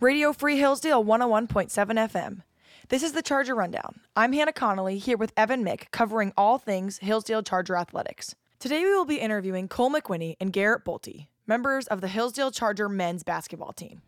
Radio 0.00 0.32
Free 0.32 0.56
Hillsdale 0.56 1.04
101.7 1.04 1.68
FM. 1.68 2.40
This 2.88 3.02
is 3.02 3.12
the 3.12 3.20
Charger 3.20 3.54
Rundown. 3.54 4.00
I'm 4.16 4.32
Hana 4.32 4.50
Connelly 4.50 4.96
here 4.96 5.18
with 5.18 5.30
Evan 5.36 5.62
Mick 5.62 5.90
covering 5.90 6.32
all 6.38 6.56
things 6.56 6.96
Hillsdale 6.98 7.42
Charger 7.42 7.76
athletics. 7.76 8.34
Today 8.58 8.82
we 8.82 8.90
will 8.94 9.04
be 9.04 9.16
interviewing 9.16 9.68
Cole 9.68 9.90
McWhinnie 9.90 10.36
and 10.40 10.54
Garrett 10.54 10.86
Bolte, 10.86 11.26
members 11.46 11.86
of 11.88 12.00
the 12.00 12.08
Hillsdale 12.08 12.50
Charger 12.50 12.88
men's 12.88 13.22
basketball 13.22 13.74
team. 13.74 14.00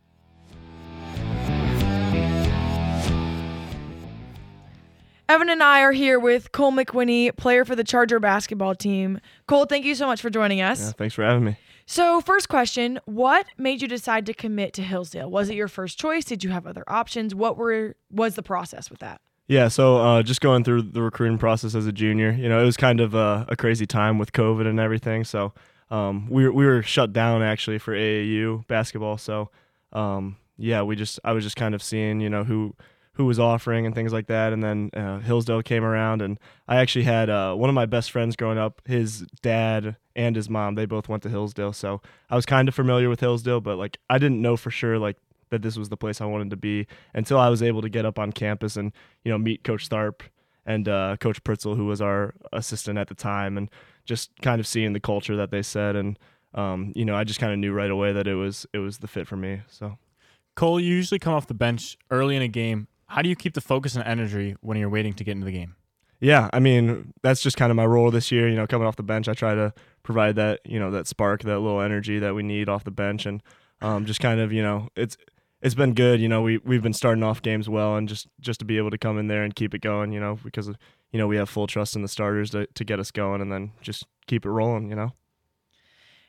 Evan 5.29 5.49
and 5.49 5.61
I 5.61 5.81
are 5.81 5.91
here 5.91 6.19
with 6.19 6.51
Cole 6.51 6.71
McWhinnie, 6.71 7.37
player 7.37 7.65
for 7.65 7.75
the 7.75 7.83
Charger 7.83 8.19
basketball 8.19 8.73
team. 8.73 9.19
Cole, 9.45 9.65
thank 9.65 9.85
you 9.85 9.93
so 9.93 10.07
much 10.07 10.21
for 10.21 10.31
joining 10.31 10.59
us. 10.59 10.87
Yeah, 10.87 10.91
thanks 10.93 11.13
for 11.13 11.23
having 11.23 11.43
me. 11.43 11.57
So, 11.85 12.21
first 12.21 12.47
question, 12.47 12.99
what 13.05 13.45
made 13.57 13.81
you 13.81 13.87
decide 13.87 14.25
to 14.27 14.33
commit 14.33 14.73
to 14.73 14.81
Hillsdale? 14.81 15.29
Was 15.29 15.49
it 15.49 15.55
your 15.55 15.67
first 15.67 15.99
choice? 15.99 16.23
Did 16.23 16.43
you 16.43 16.49
have 16.51 16.65
other 16.65 16.83
options? 16.87 17.35
What 17.35 17.57
were 17.57 17.95
was 18.09 18.35
the 18.35 18.43
process 18.43 18.89
with 18.89 18.99
that? 18.99 19.21
Yeah, 19.47 19.67
so 19.67 19.97
uh, 19.97 20.23
just 20.23 20.39
going 20.39 20.63
through 20.63 20.83
the 20.83 21.01
recruiting 21.01 21.37
process 21.37 21.75
as 21.75 21.85
a 21.85 21.91
junior, 21.91 22.31
you 22.31 22.47
know, 22.47 22.61
it 22.61 22.65
was 22.65 22.77
kind 22.77 23.01
of 23.01 23.13
a, 23.13 23.45
a 23.49 23.55
crazy 23.57 23.85
time 23.85 24.17
with 24.17 24.31
COVID 24.31 24.65
and 24.65 24.79
everything. 24.79 25.25
So 25.25 25.53
um, 25.91 26.29
we 26.29 26.47
we 26.49 26.65
were 26.65 26.81
shut 26.81 27.11
down 27.11 27.41
actually 27.41 27.77
for 27.79 27.93
AAU 27.93 28.65
basketball. 28.67 29.17
So 29.17 29.49
um, 29.91 30.37
yeah, 30.57 30.81
we 30.81 30.95
just 30.95 31.19
I 31.23 31.33
was 31.33 31.43
just 31.43 31.57
kind 31.57 31.75
of 31.75 31.83
seeing 31.83 32.21
you 32.21 32.29
know 32.29 32.43
who 32.43 32.75
who 33.15 33.25
was 33.25 33.39
offering 33.39 33.85
and 33.85 33.93
things 33.93 34.11
like 34.11 34.27
that. 34.27 34.53
And 34.53 34.63
then 34.63 34.89
uh, 34.95 35.19
Hillsdale 35.19 35.61
came 35.61 35.83
around, 35.83 36.21
and 36.21 36.39
I 36.67 36.77
actually 36.77 37.05
had 37.05 37.29
uh, 37.29 37.53
one 37.53 37.69
of 37.69 37.75
my 37.75 37.85
best 37.85 38.11
friends 38.11 38.35
growing 38.35 38.57
up. 38.57 38.81
His 38.85 39.21
dad 39.41 39.97
and 40.15 40.35
his 40.35 40.49
mom, 40.49 40.75
they 40.75 40.85
both 40.85 41.07
went 41.07 41.23
to 41.23 41.29
Hillsdale, 41.29 41.73
so 41.73 42.01
I 42.29 42.35
was 42.35 42.45
kind 42.45 42.67
of 42.67 42.75
familiar 42.75 43.09
with 43.09 43.19
Hillsdale, 43.19 43.61
but 43.61 43.77
like 43.77 43.97
I 44.09 44.17
didn't 44.17 44.41
know 44.41 44.57
for 44.57 44.71
sure 44.71 44.97
like 44.97 45.17
that 45.49 45.61
this 45.61 45.77
was 45.77 45.89
the 45.89 45.97
place 45.97 46.21
I 46.21 46.25
wanted 46.25 46.49
to 46.49 46.57
be 46.57 46.87
until 47.13 47.37
I 47.37 47.49
was 47.49 47.61
able 47.61 47.81
to 47.83 47.89
get 47.89 48.05
up 48.05 48.17
on 48.17 48.31
campus 48.31 48.75
and 48.75 48.91
you 49.23 49.31
know 49.31 49.37
meet 49.37 49.63
Coach 49.63 49.89
Tharp 49.89 50.21
and 50.65 50.87
uh, 50.87 51.17
Coach 51.19 51.43
Pritzel, 51.43 51.75
who 51.75 51.85
was 51.85 52.01
our 52.01 52.33
assistant 52.51 52.97
at 52.97 53.09
the 53.09 53.15
time, 53.15 53.57
and 53.57 53.69
just 54.05 54.31
kind 54.41 54.59
of 54.59 54.65
seeing 54.65 54.93
the 54.93 54.99
culture 54.99 55.35
that 55.35 55.51
they 55.51 55.61
said 55.61 55.95
and. 55.95 56.17
Um, 56.55 56.93
you 56.95 57.03
know, 57.03 57.15
I 57.15 57.23
just 57.23 57.39
kind 57.39 57.51
of 57.51 57.57
knew 57.57 57.73
right 57.73 57.89
away 57.89 58.13
that 58.13 58.27
it 58.27 58.35
was 58.35 58.67
it 58.73 58.77
was 58.77 58.99
the 58.99 59.07
fit 59.07 59.27
for 59.27 59.35
me. 59.35 59.63
So, 59.67 59.97
Cole, 60.53 60.79
you 60.79 60.93
usually 60.93 61.17
come 61.17 61.33
off 61.33 61.47
the 61.47 61.55
bench 61.55 61.97
early 62.11 62.35
in 62.35 62.43
a 62.43 62.47
game 62.47 62.87
how 63.13 63.21
do 63.21 63.29
you 63.29 63.35
keep 63.35 63.53
the 63.53 63.61
focus 63.61 63.95
and 63.95 64.03
energy 64.05 64.55
when 64.61 64.75
you're 64.75 64.89
waiting 64.89 65.13
to 65.13 65.23
get 65.23 65.33
into 65.33 65.45
the 65.45 65.51
game? 65.51 65.75
Yeah, 66.19 66.49
I 66.51 66.59
mean 66.59 67.13
that's 67.21 67.41
just 67.41 67.57
kind 67.57 67.69
of 67.69 67.75
my 67.75 67.85
role 67.85 68.09
this 68.09 68.31
year. 68.31 68.49
You 68.49 68.55
know, 68.55 68.65
coming 68.65 68.87
off 68.87 68.95
the 68.95 69.03
bench, 69.03 69.27
I 69.27 69.35
try 69.35 69.53
to 69.53 69.71
provide 70.01 70.35
that 70.37 70.61
you 70.65 70.79
know 70.79 70.89
that 70.91 71.05
spark, 71.05 71.43
that 71.43 71.59
little 71.59 71.79
energy 71.79 72.17
that 72.17 72.33
we 72.33 72.41
need 72.41 72.69
off 72.69 72.83
the 72.83 72.91
bench, 72.91 73.27
and 73.27 73.43
um, 73.81 74.05
just 74.05 74.19
kind 74.19 74.39
of 74.39 74.51
you 74.51 74.63
know 74.63 74.89
it's 74.95 75.15
it's 75.61 75.75
been 75.75 75.93
good. 75.93 76.19
You 76.19 76.27
know, 76.27 76.41
we 76.41 76.57
we've 76.59 76.81
been 76.81 76.93
starting 76.93 77.23
off 77.23 77.43
games 77.43 77.69
well, 77.69 77.97
and 77.97 78.09
just 78.09 78.27
just 78.39 78.59
to 78.61 78.65
be 78.65 78.77
able 78.77 78.89
to 78.89 78.97
come 78.97 79.19
in 79.19 79.27
there 79.27 79.43
and 79.43 79.55
keep 79.55 79.75
it 79.75 79.81
going. 79.81 80.11
You 80.11 80.19
know, 80.19 80.39
because 80.43 80.69
you 81.11 81.19
know 81.19 81.27
we 81.27 81.35
have 81.35 81.49
full 81.49 81.67
trust 81.67 81.95
in 81.95 82.01
the 82.01 82.07
starters 82.07 82.49
to 82.51 82.65
to 82.65 82.83
get 82.83 82.99
us 82.99 83.11
going, 83.11 83.41
and 83.41 83.51
then 83.51 83.73
just 83.81 84.07
keep 84.25 84.43
it 84.43 84.49
rolling. 84.49 84.89
You 84.89 84.95
know. 84.95 85.13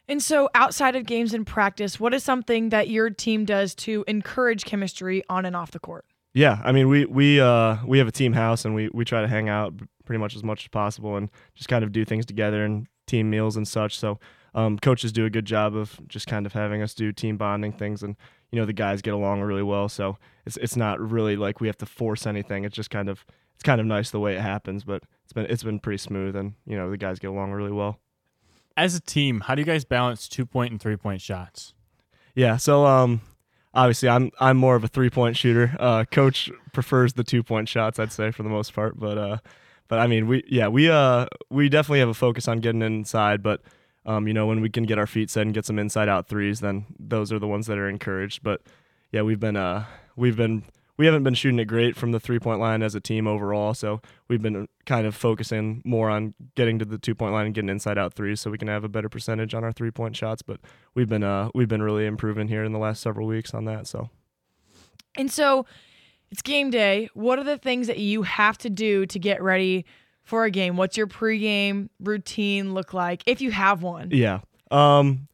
And 0.06 0.22
so, 0.22 0.50
outside 0.54 0.96
of 0.96 1.06
games 1.06 1.32
and 1.32 1.46
practice, 1.46 1.98
what 1.98 2.12
is 2.12 2.22
something 2.22 2.68
that 2.68 2.90
your 2.90 3.08
team 3.08 3.46
does 3.46 3.74
to 3.76 4.04
encourage 4.06 4.66
chemistry 4.66 5.22
on 5.30 5.46
and 5.46 5.56
off 5.56 5.70
the 5.70 5.78
court? 5.78 6.04
Yeah, 6.34 6.60
I 6.64 6.72
mean 6.72 6.88
we 6.88 7.04
we 7.04 7.40
uh 7.40 7.78
we 7.86 7.98
have 7.98 8.08
a 8.08 8.12
team 8.12 8.32
house 8.32 8.64
and 8.64 8.74
we 8.74 8.90
we 8.92 9.04
try 9.04 9.22
to 9.22 9.28
hang 9.28 9.48
out 9.48 9.72
pretty 10.04 10.18
much 10.18 10.34
as 10.34 10.42
much 10.42 10.64
as 10.64 10.68
possible 10.68 11.16
and 11.16 11.30
just 11.54 11.68
kind 11.68 11.84
of 11.84 11.92
do 11.92 12.04
things 12.04 12.26
together 12.26 12.64
and 12.64 12.86
team 13.06 13.30
meals 13.30 13.56
and 13.56 13.66
such. 13.66 13.98
So 13.98 14.18
um, 14.54 14.78
coaches 14.78 15.12
do 15.12 15.24
a 15.24 15.30
good 15.30 15.44
job 15.46 15.74
of 15.74 16.00
just 16.08 16.26
kind 16.26 16.46
of 16.46 16.52
having 16.52 16.82
us 16.82 16.94
do 16.94 17.12
team 17.12 17.36
bonding 17.36 17.72
things 17.72 18.02
and 18.02 18.16
you 18.50 18.58
know 18.58 18.66
the 18.66 18.72
guys 18.72 19.00
get 19.00 19.14
along 19.14 19.42
really 19.42 19.62
well. 19.62 19.88
So 19.88 20.16
it's 20.44 20.56
it's 20.56 20.76
not 20.76 21.00
really 21.00 21.36
like 21.36 21.60
we 21.60 21.68
have 21.68 21.78
to 21.78 21.86
force 21.86 22.26
anything. 22.26 22.64
It's 22.64 22.76
just 22.76 22.90
kind 22.90 23.08
of 23.08 23.24
it's 23.54 23.62
kind 23.62 23.80
of 23.80 23.86
nice 23.86 24.10
the 24.10 24.20
way 24.20 24.34
it 24.34 24.40
happens, 24.40 24.82
but 24.84 25.04
it's 25.24 25.32
been 25.32 25.46
it's 25.46 25.62
been 25.62 25.78
pretty 25.78 25.98
smooth 25.98 26.34
and 26.34 26.54
you 26.66 26.76
know 26.76 26.90
the 26.90 26.96
guys 26.96 27.18
get 27.18 27.28
along 27.28 27.52
really 27.52 27.72
well. 27.72 28.00
As 28.76 28.96
a 28.96 29.00
team, 29.00 29.40
how 29.40 29.54
do 29.54 29.62
you 29.62 29.66
guys 29.66 29.84
balance 29.84 30.28
two 30.28 30.44
point 30.46 30.72
and 30.72 30.80
three 30.80 30.96
point 30.96 31.20
shots? 31.20 31.74
Yeah, 32.34 32.56
so 32.56 32.86
um, 32.86 33.20
obviously 33.74 34.08
I'm 34.08 34.30
I'm 34.40 34.56
more 34.56 34.76
of 34.76 34.84
a 34.84 34.88
three 34.88 35.10
point 35.10 35.36
shooter. 35.36 35.76
Uh, 35.78 36.04
coach 36.10 36.50
prefers 36.72 37.14
the 37.14 37.24
two 37.24 37.42
point 37.42 37.68
shots, 37.68 37.98
I'd 37.98 38.12
say 38.12 38.30
for 38.30 38.42
the 38.42 38.48
most 38.48 38.74
part. 38.74 38.98
But 38.98 39.18
uh, 39.18 39.38
but 39.88 39.98
I 39.98 40.06
mean 40.06 40.26
we 40.26 40.44
yeah 40.48 40.68
we 40.68 40.90
uh 40.90 41.26
we 41.50 41.68
definitely 41.68 42.00
have 42.00 42.08
a 42.08 42.14
focus 42.14 42.48
on 42.48 42.60
getting 42.60 42.82
inside. 42.82 43.42
But 43.42 43.60
um, 44.06 44.28
you 44.28 44.34
know 44.34 44.46
when 44.46 44.60
we 44.60 44.70
can 44.70 44.84
get 44.84 44.98
our 44.98 45.06
feet 45.06 45.30
set 45.30 45.42
and 45.42 45.54
get 45.54 45.66
some 45.66 45.78
inside 45.78 46.08
out 46.08 46.28
threes, 46.28 46.60
then 46.60 46.86
those 46.98 47.32
are 47.32 47.38
the 47.38 47.48
ones 47.48 47.66
that 47.66 47.78
are 47.78 47.88
encouraged. 47.88 48.42
But 48.42 48.62
yeah, 49.12 49.22
we've 49.22 49.40
been 49.40 49.56
uh 49.56 49.84
we've 50.16 50.36
been 50.36 50.64
we 50.96 51.06
haven't 51.06 51.24
been 51.24 51.34
shooting 51.34 51.58
it 51.58 51.64
great 51.64 51.96
from 51.96 52.12
the 52.12 52.20
three 52.20 52.38
point 52.38 52.60
line 52.60 52.82
as 52.82 52.94
a 52.94 53.00
team 53.00 53.26
overall. 53.26 53.74
So 53.74 54.00
we've 54.28 54.42
been 54.42 54.68
kind 54.86 55.06
of 55.06 55.14
focusing 55.14 55.82
more 55.84 56.08
on 56.08 56.34
getting 56.54 56.78
to 56.78 56.84
the 56.84 56.98
two 56.98 57.14
point 57.14 57.32
line 57.32 57.46
and 57.46 57.54
getting 57.54 57.68
inside 57.70 57.98
out 57.98 58.14
threes 58.14 58.40
so 58.40 58.50
we 58.50 58.58
can 58.58 58.68
have 58.68 58.84
a 58.84 58.88
better 58.88 59.08
percentage 59.08 59.54
on 59.54 59.64
our 59.64 59.72
three 59.72 59.90
point 59.90 60.16
shots. 60.16 60.42
But 60.42 60.60
we've 60.94 61.08
been 61.08 61.24
uh 61.24 61.50
we've 61.54 61.68
been 61.68 61.82
really 61.82 62.06
improving 62.06 62.48
here 62.48 62.64
in 62.64 62.72
the 62.72 62.78
last 62.78 63.02
several 63.02 63.26
weeks 63.26 63.54
on 63.54 63.64
that. 63.64 63.86
So 63.86 64.10
And 65.16 65.30
so 65.30 65.66
it's 66.30 66.42
game 66.42 66.70
day. 66.70 67.08
What 67.14 67.38
are 67.38 67.44
the 67.44 67.58
things 67.58 67.86
that 67.86 67.98
you 67.98 68.22
have 68.22 68.58
to 68.58 68.70
do 68.70 69.06
to 69.06 69.18
get 69.18 69.42
ready 69.42 69.84
for 70.22 70.44
a 70.44 70.50
game? 70.50 70.76
What's 70.76 70.96
your 70.96 71.06
pregame 71.06 71.88
routine 72.00 72.72
look 72.72 72.94
like 72.94 73.22
if 73.26 73.40
you 73.40 73.50
have 73.50 73.82
one? 73.82 74.10
Yeah. 74.12 74.40
Um 74.70 75.28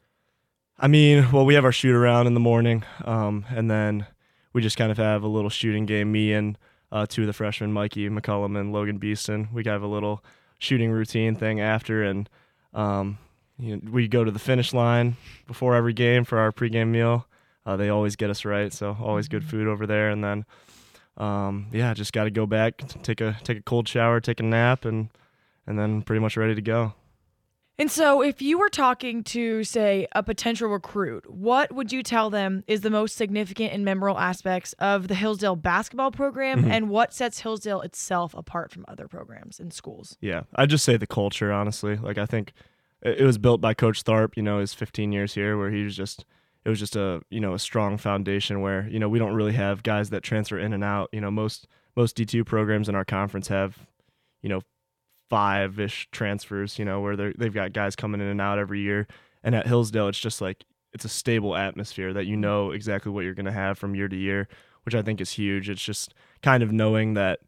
I 0.83 0.89
mean, 0.89 1.31
well, 1.31 1.45
we 1.45 1.55
have 1.55 1.67
our 1.67 1.73
shoot 1.73 1.95
around 1.95 2.27
in 2.27 2.33
the 2.33 2.41
morning, 2.41 2.85
um, 3.05 3.45
and 3.51 3.71
then 3.71 4.07
we 4.53 4.63
just 4.63 4.77
kind 4.77 4.91
of 4.91 4.99
have 4.99 5.23
a 5.23 5.29
little 5.29 5.51
shooting 5.51 5.87
game. 5.87 6.13
Me 6.13 6.33
and 6.33 6.59
uh, 6.93 7.07
two 7.07 7.23
of 7.23 7.27
the 7.27 7.33
freshmen, 7.33 7.73
Mikey 7.73 8.09
McCullum 8.09 8.59
and 8.59 8.73
Logan 8.73 8.99
Beeston, 8.99 9.49
we 9.53 9.63
have 9.65 9.83
a 9.83 9.87
little 9.87 10.25
shooting 10.59 10.91
routine 10.91 11.35
thing 11.37 11.61
after, 11.61 12.03
and 12.03 12.29
um, 12.75 13.19
you 13.59 13.77
know, 13.77 13.91
we 13.91 14.09
go 14.09 14.25
to 14.25 14.31
the 14.31 14.39
finish 14.39 14.73
line 14.73 15.17
before 15.47 15.75
every 15.75 15.93
game 15.93 16.25
for 16.25 16.39
our 16.39 16.53
pregame 16.53 16.89
meal. 16.89 17.27
Uh, 17.67 17.77
they 17.77 17.89
always 17.89 18.17
get 18.17 18.31
us 18.31 18.45
right, 18.45 18.73
so 18.73 18.97
always 19.01 19.29
good 19.29 19.43
mm-hmm. 19.43 19.51
food 19.51 19.69
over 19.69 19.87
there. 19.87 20.11
And 20.11 20.25
then, 20.25 20.45
um, 21.17 21.67
yeah, 21.73 21.93
just 21.95 22.13
got 22.13 22.25
to 22.25 22.31
go 22.31 22.47
back, 22.47 22.79
take 23.03 23.21
a 23.21 23.37
take 23.45 23.59
a 23.59 23.63
cold 23.63 23.87
shower, 23.87 24.21
take 24.21 24.41
a 24.41 24.45
nap, 24.45 24.85
and 24.85 25.09
and 25.67 25.79
then 25.79 26.03
pretty 26.03 26.21
much 26.21 26.37
ready 26.37 26.55
to 26.55 26.63
go. 26.63 26.95
And 27.81 27.91
so, 27.91 28.21
if 28.21 28.43
you 28.43 28.59
were 28.59 28.69
talking 28.69 29.25
to, 29.25 29.65
say, 29.65 30.07
a 30.13 30.23
potential 30.23 30.69
recruit, 30.69 31.25
what 31.31 31.73
would 31.73 31.91
you 31.91 32.03
tell 32.03 32.29
them 32.29 32.63
is 32.67 32.83
the 32.83 32.91
most 32.91 33.17
significant 33.17 33.73
and 33.73 33.87
memorable 33.87 34.19
aspects 34.19 34.75
of 34.75 35.09
the 35.09 35.15
Hillsdale 35.15 35.57
basketball 35.57 36.11
program 36.11 36.61
mm-hmm. 36.61 36.71
and 36.71 36.91
what 36.91 37.15
sets 37.15 37.41
Hillsdale 37.41 37.81
itself 37.81 38.35
apart 38.35 38.71
from 38.71 38.85
other 38.87 39.09
programs 39.09 39.59
and 39.59 39.73
schools? 39.73 40.19
Yeah, 40.21 40.43
I'd 40.57 40.69
just 40.69 40.85
say 40.85 40.99
the 40.99 41.07
culture, 41.07 41.51
honestly. 41.51 41.97
Like, 41.97 42.19
I 42.19 42.27
think 42.27 42.53
it 43.01 43.25
was 43.25 43.39
built 43.39 43.63
by 43.63 43.73
Coach 43.73 44.05
Tharp, 44.05 44.37
you 44.37 44.43
know, 44.43 44.59
his 44.59 44.75
15 44.75 45.11
years 45.11 45.33
here, 45.33 45.57
where 45.57 45.71
he 45.71 45.83
was 45.83 45.97
just. 45.97 46.27
It 46.63 46.69
was 46.69 46.79
just 46.79 46.95
a 46.95 47.23
you 47.31 47.41
know 47.41 47.55
a 47.55 47.59
strong 47.59 47.97
foundation 47.97 48.61
where 48.61 48.87
you 48.87 48.99
know 48.99 49.09
we 49.09 49.19
don't 49.19 49.33
really 49.33 49.55
have 49.55 49.83
guys 49.83 50.11
that 50.11 50.23
transfer 50.23 50.59
in 50.59 50.75
and 50.75 50.85
out. 50.85 51.09
You 51.11 51.23
know 51.23 51.31
most 51.31 51.67
most 51.97 52.17
D 52.17 52.27
two 52.27 52.45
programs 52.45 52.87
in 52.87 52.95
our 52.95 53.07
conference 53.07 53.49
have 53.49 53.79
you 54.43 54.51
know 54.51 54.61
five 55.31 55.79
ish 55.79 56.09
transfers, 56.11 56.79
you 56.79 56.85
know, 56.85 57.01
where 57.01 57.17
they 57.17 57.33
they've 57.39 57.55
got 57.55 57.73
guys 57.73 57.97
coming 57.97 58.21
in 58.21 58.27
and 58.27 58.41
out 58.41 58.59
every 58.59 58.81
year. 58.81 59.07
And 59.43 59.55
at 59.55 59.67
Hillsdale, 59.67 60.09
it's 60.09 60.19
just 60.19 60.41
like 60.41 60.65
it's 60.93 61.05
a 61.05 61.09
stable 61.09 61.57
atmosphere 61.57 62.13
that 62.13 62.27
you 62.27 62.35
mm-hmm. 62.35 62.43
know 62.43 62.71
exactly 62.73 63.13
what 63.13 63.25
you're 63.25 63.35
going 63.35 63.47
to 63.47 63.53
have 63.53 63.79
from 63.79 63.95
year 63.95 64.09
to 64.09 64.17
year, 64.17 64.49
which 64.85 64.95
I 64.95 65.03
think 65.03 65.21
is 65.21 65.33
huge. 65.33 65.71
It's 65.71 65.83
just 65.83 66.13
kind 66.43 66.63
of 66.63 66.73
knowing 66.73 67.15
that 67.15 67.39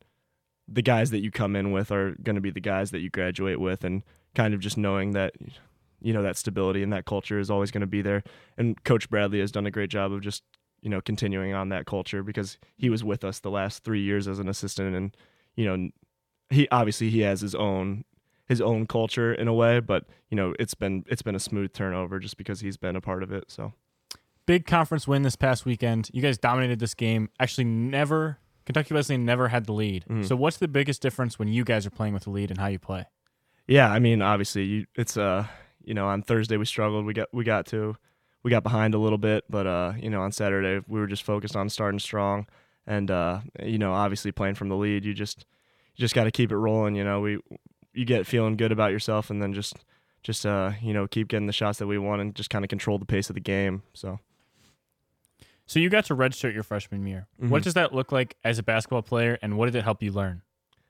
the 0.69 0.83
guys 0.83 1.11
that 1.11 1.23
you 1.23 1.31
come 1.31 1.57
in 1.57 1.73
with 1.73 1.91
are 1.91 2.13
going 2.23 2.37
to 2.37 2.41
be 2.41 2.51
the 2.51 2.61
guys 2.61 2.93
that 2.93 3.01
you 3.01 3.11
graduate 3.11 3.61
with, 3.61 3.85
and 3.85 4.03
kind 4.35 4.55
of 4.55 4.61
just 4.61 4.79
knowing 4.79 5.11
that 5.13 5.35
you 6.01 6.13
know 6.13 6.23
that 6.23 6.37
stability 6.37 6.83
and 6.83 6.93
that 6.93 7.05
culture 7.05 7.39
is 7.39 7.51
always 7.51 7.71
going 7.71 7.83
to 7.83 7.87
be 7.87 8.03
there. 8.03 8.23
And 8.57 8.83
Coach 8.85 9.11
Bradley 9.11 9.41
has 9.41 9.53
done 9.53 9.67
a 9.67 9.71
great 9.71 9.91
job 9.91 10.13
of 10.13 10.21
just 10.21 10.45
you 10.81 10.89
know 10.89 11.01
continuing 11.01 11.53
on 11.53 11.69
that 11.71 11.87
culture 11.87 12.23
because 12.23 12.59
he 12.77 12.89
was 12.89 13.03
with 13.03 13.25
us 13.25 13.41
the 13.41 13.51
last 13.51 13.83
three 13.83 14.03
years 14.03 14.29
as 14.29 14.39
an 14.39 14.49
assistant, 14.49 14.95
and 14.95 15.17
you 15.57 15.65
know 15.67 15.91
he 16.53 16.69
obviously 16.71 17.11
he 17.11 17.21
has 17.21 17.41
his 17.41 17.55
own 17.55 18.05
his 18.49 18.61
own 18.61 18.87
culture 18.87 19.33
in 19.33 19.49
a 19.49 19.55
way, 19.55 19.81
but 19.81 20.05
you 20.31 20.37
know 20.37 20.55
it's 20.59 20.75
been 20.75 21.05
it's 21.09 21.23
been 21.23 21.35
a 21.35 21.41
smooth 21.41 21.73
turnover 21.73 22.19
just 22.19 22.37
because 22.37 22.61
he's 22.61 22.77
been 22.77 22.97
a 22.97 23.01
part 23.01 23.23
of 23.23 23.33
it. 23.33 23.51
So 23.51 23.73
big 24.47 24.67
conference 24.67 25.09
win 25.09 25.23
this 25.23 25.37
past 25.37 25.65
weekend. 25.65 26.11
You 26.13 26.23
guys 26.23 26.39
dominated 26.39 26.79
this 26.79 26.95
game. 26.95 27.31
Actually, 27.41 27.65
never 27.65 28.39
Kentucky 28.65 28.95
Wesleyan 28.95 29.25
never 29.25 29.49
had 29.49 29.67
the 29.67 29.73
lead. 29.73 30.05
Mm-hmm. 30.05 30.25
So 30.25 30.37
what's 30.37 30.59
the 30.59 30.69
biggest 30.69 31.03
difference 31.03 31.39
when 31.39 31.49
you 31.49 31.65
guys 31.65 31.87
are 31.87 31.91
playing 31.91 32.15
with 32.15 32.25
the 32.25 32.31
lead 32.31 32.51
and 32.51 32.61
how 32.61 32.67
you 32.67 32.79
play? 32.79 33.07
Yeah, 33.67 33.91
I 33.91 33.99
mean 33.99 34.23
obviously 34.23 34.65
you, 34.65 34.87
it's 34.95 35.17
uh 35.17 35.47
you 35.85 35.95
know 35.95 36.07
on 36.07 36.23
Thursday 36.23 36.57
we 36.57 36.65
struggled. 36.65 37.07
We 37.07 37.15
got 37.15 37.29
we 37.33 37.45
got 37.45 37.67
to 37.67 37.97
we 38.43 38.51
got 38.51 38.63
behind 38.63 38.95
a 38.95 38.99
little 38.99 39.19
bit, 39.19 39.45
but 39.49 39.67
uh 39.67 39.95
you 39.99 40.11
know 40.11 40.23
on 40.23 40.33
Saturday 40.33 40.85
we 40.87 41.01
were 41.01 41.07
just 41.07 41.23
focused 41.23 41.57
on 41.57 41.69
starting 41.69 41.99
strong 41.99 42.47
and 42.87 43.11
uh 43.11 43.41
you 43.63 43.79
know 43.79 43.93
obviously 43.93 44.33
playing 44.33 44.57
from 44.57 44.69
the 44.69 44.77
lead 44.77 45.05
you 45.05 45.15
just 45.15 45.47
just 45.95 46.15
got 46.15 46.25
to 46.25 46.31
keep 46.31 46.51
it 46.53 46.57
rolling. 46.57 46.95
You 46.95 47.05
know, 47.05 47.21
we 47.21 47.39
you 47.95 48.05
get 48.05 48.27
feeling 48.27 48.57
good 48.57 48.73
about 48.73 48.91
yourself, 48.93 49.31
and 49.31 49.43
then 49.43 49.53
just 49.53 49.75
just 50.23 50.47
uh 50.47 50.73
you 50.81 50.93
know 50.95 51.07
keep 51.07 51.29
getting 51.29 51.47
the 51.47 51.53
shots 51.53 51.79
that 51.79 51.87
we 51.87 51.99
want, 51.99 52.21
and 52.21 52.35
just 52.35 52.51
kind 52.51 52.65
of 52.65 52.69
control 52.69 52.99
the 52.99 53.05
pace 53.07 53.29
of 53.31 53.35
the 53.35 53.41
game. 53.41 53.83
So. 53.95 54.19
So 55.67 55.79
you 55.79 55.89
got 55.89 56.05
to 56.07 56.17
redshirt 56.17 56.53
your 56.55 56.65
freshman 56.65 57.07
year. 57.07 57.29
Mhm. 57.41 57.49
What 57.49 57.63
does 57.63 57.75
that 57.75 57.95
look 57.95 58.13
like 58.13 58.37
as 58.45 58.59
a 58.59 58.63
basketball 58.63 59.03
player, 59.03 59.39
and 59.41 59.57
what 59.57 59.67
did 59.67 59.77
it 59.77 59.85
help 59.85 60.03
you 60.03 60.13
learn? 60.13 60.43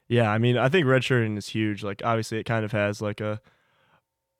Yeah, 0.08 0.31
I 0.31 0.38
mean, 0.38 0.56
I 0.56 0.69
think 0.69 0.87
redshirting 0.87 1.37
is 1.38 1.48
huge. 1.48 1.84
Like, 1.84 2.02
obviously, 2.05 2.38
it 2.38 2.44
kind 2.44 2.64
of 2.64 2.72
has 2.72 3.00
like 3.00 3.20
a 3.20 3.40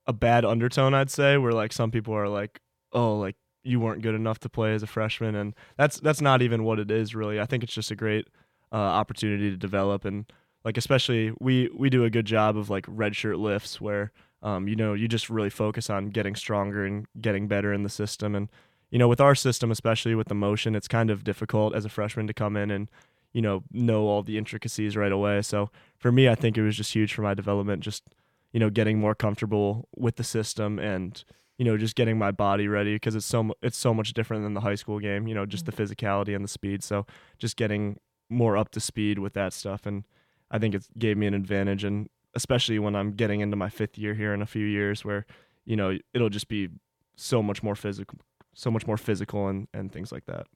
a 0.07 0.13
bad 0.13 0.45
undertone, 0.45 0.95
I'd 0.95 1.11
say, 1.11 1.37
where 1.37 1.53
like 1.53 1.73
some 1.73 1.91
people 1.93 2.15
are 2.15 2.29
like, 2.29 2.61
"Oh, 2.93 3.17
like 3.19 3.37
you 3.63 3.79
weren't 3.79 4.03
good 4.03 4.15
enough 4.17 4.41
to 4.41 4.49
play 4.49 4.75
as 4.75 4.83
a 4.83 4.87
freshman," 4.89 5.35
and 5.37 5.55
that's 5.77 6.01
that's 6.01 6.21
not 6.21 6.43
even 6.43 6.65
what 6.65 6.81
it 6.81 6.91
is 6.91 7.15
really. 7.15 7.39
I 7.39 7.47
think 7.47 7.63
it's 7.63 7.75
just 7.75 7.91
a 7.93 7.97
great 7.97 8.27
uh, 8.73 8.77
opportunity 8.77 9.51
to 9.51 9.57
develop, 9.57 10.05
and 10.05 10.25
like 10.65 10.77
especially 10.77 11.33
we 11.41 11.69
we 11.75 11.91
do 11.91 12.05
a 12.05 12.11
good 12.11 12.27
job 12.27 12.57
of 12.57 12.71
like 12.71 12.87
redshirt 12.87 13.39
lifts 13.39 13.81
where 13.81 14.13
um, 14.43 14.69
you 14.69 14.77
know 14.77 14.95
you 14.95 15.09
just 15.09 15.31
really 15.31 15.51
focus 15.51 15.91
on 15.91 16.11
getting 16.11 16.35
stronger 16.35 16.85
and 16.85 17.07
getting 17.21 17.49
better 17.49 17.73
in 17.73 17.83
the 17.83 17.89
system, 17.89 18.35
and 18.35 18.49
you 18.91 18.99
know 18.99 19.09
with 19.09 19.21
our 19.21 19.35
system, 19.35 19.71
especially 19.71 20.15
with 20.15 20.29
the 20.29 20.35
motion, 20.35 20.75
it's 20.75 20.89
kind 20.89 21.11
of 21.11 21.25
difficult 21.25 21.75
as 21.75 21.85
a 21.85 21.89
freshman 21.89 22.27
to 22.27 22.35
come 22.35 22.57
in 22.57 22.71
and 22.71 22.89
you 23.33 23.43
know 23.43 23.63
know 23.71 24.07
all 24.07 24.23
the 24.23 24.39
intricacies 24.39 24.97
right 24.97 25.13
away. 25.13 25.43
So 25.43 25.71
for 25.99 26.13
me, 26.13 26.29
I 26.29 26.35
think 26.35 26.57
it 26.57 26.63
was 26.63 26.77
just 26.77 26.93
huge 26.93 27.15
for 27.15 27.23
my 27.23 27.35
development, 27.35 27.83
just 27.83 28.05
you 28.53 28.61
know 28.61 28.71
getting 28.71 28.99
more 28.99 29.15
comfortable 29.15 29.89
with 29.97 30.17
the 30.17 30.25
system 30.25 30.79
and 30.79 31.23
you 31.59 31.65
know 31.65 31.77
just 31.77 31.95
getting 31.95 32.19
my 32.19 32.31
body 32.31 32.69
ready 32.69 32.95
because 32.95 33.15
it's 33.15 33.27
so 33.27 33.53
it's 33.63 33.79
so 33.79 33.95
much 33.95 34.13
different 34.13 34.43
than 34.43 34.55
the 34.55 34.61
high 34.61 34.75
school 34.75 34.99
game. 34.99 35.27
You 35.27 35.35
know, 35.35 35.47
just 35.47 35.67
the 35.67 35.73
physicality 35.73 36.35
and 36.35 36.45
the 36.45 36.49
speed. 36.49 36.83
So 36.83 37.07
just 37.39 37.57
getting 37.57 37.99
more 38.29 38.57
up 38.57 38.71
to 38.71 38.81
speed 38.81 39.19
with 39.19 39.35
that 39.35 39.53
stuff, 39.53 39.87
and 39.87 40.05
I 40.53 40.59
think 40.59 40.75
it 40.75 40.87
gave 40.99 41.17
me 41.17 41.27
an 41.27 41.35
advantage, 41.35 41.83
and 41.83 42.09
especially 42.35 42.79
when 42.79 42.95
I'm 42.95 43.13
getting 43.13 43.41
into 43.41 43.57
my 43.57 43.69
fifth 43.71 43.99
year 43.99 44.15
here 44.15 44.33
in 44.35 44.41
a 44.43 44.47
few 44.47 44.65
years, 44.67 45.05
where 45.05 45.27
you 45.65 45.75
know 45.77 45.99
it'll 46.15 46.29
just 46.31 46.47
be 46.49 46.69
so 47.17 47.43
much 47.43 47.63
more 47.63 47.75
physical, 47.75 48.19
so 48.55 48.71
much 48.71 48.87
more 48.87 48.97
physical, 48.99 49.49
and 49.49 49.67
and 49.75 49.91
things 49.91 50.13
like 50.13 50.27
that. 50.27 50.47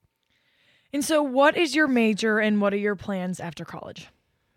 And 0.93 1.05
so, 1.05 1.23
what 1.23 1.57
is 1.57 1.75
your 1.75 1.89
major 1.89 2.39
and 2.39 2.61
what 2.61 2.73
are 2.73 2.79
your 2.79 2.95
plans 2.97 3.41
after 3.41 3.65
college? 3.65 4.09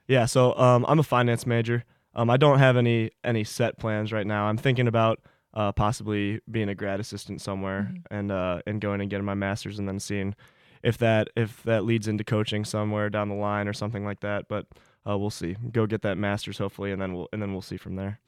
Yeah, 0.08 0.26
so 0.26 0.56
um, 0.58 0.86
I'm 0.88 1.00
a 1.00 1.04
finance 1.04 1.46
major. 1.46 1.84
Um, 2.16 2.30
I 2.30 2.38
don't 2.38 2.60
have 2.60 2.78
any 2.78 3.12
any 3.24 3.44
set 3.44 3.80
plans 3.80 4.12
right 4.12 4.28
now. 4.28 4.46
I'm 4.46 4.58
thinking 4.58 4.88
about 4.88 5.20
uh, 5.54 5.72
possibly 5.72 6.40
being 6.50 6.70
a 6.70 6.76
grad 6.76 7.00
assistant 7.00 7.42
somewhere 7.42 7.92
Mhm. 7.92 8.02
and 8.12 8.32
uh, 8.32 8.62
and 8.68 8.82
going 8.82 9.02
and 9.02 9.10
getting 9.10 9.26
my 9.26 9.34
master's 9.36 9.80
and 9.80 9.88
then 9.88 10.00
seeing 10.00 10.36
if 10.84 10.98
that 11.00 11.30
if 11.36 11.64
that 11.64 11.86
leads 11.86 12.08
into 12.08 12.24
coaching 12.24 12.66
somewhere 12.66 13.10
down 13.10 13.30
the 13.30 13.36
line 13.36 13.68
or 13.68 13.74
something 13.74 14.06
like 14.06 14.20
that. 14.22 14.48
But 14.48 14.68
uh, 15.10 15.18
we'll 15.18 15.30
see. 15.30 15.56
Go 15.72 15.86
get 15.86 16.02
that 16.04 16.18
master's 16.18 16.58
hopefully, 16.58 16.92
and 16.92 17.02
then 17.02 17.14
we'll 17.14 17.28
and 17.34 17.42
then 17.42 17.52
we'll 17.52 17.62
see 17.62 17.78
from 17.78 17.96
there. 17.96 18.20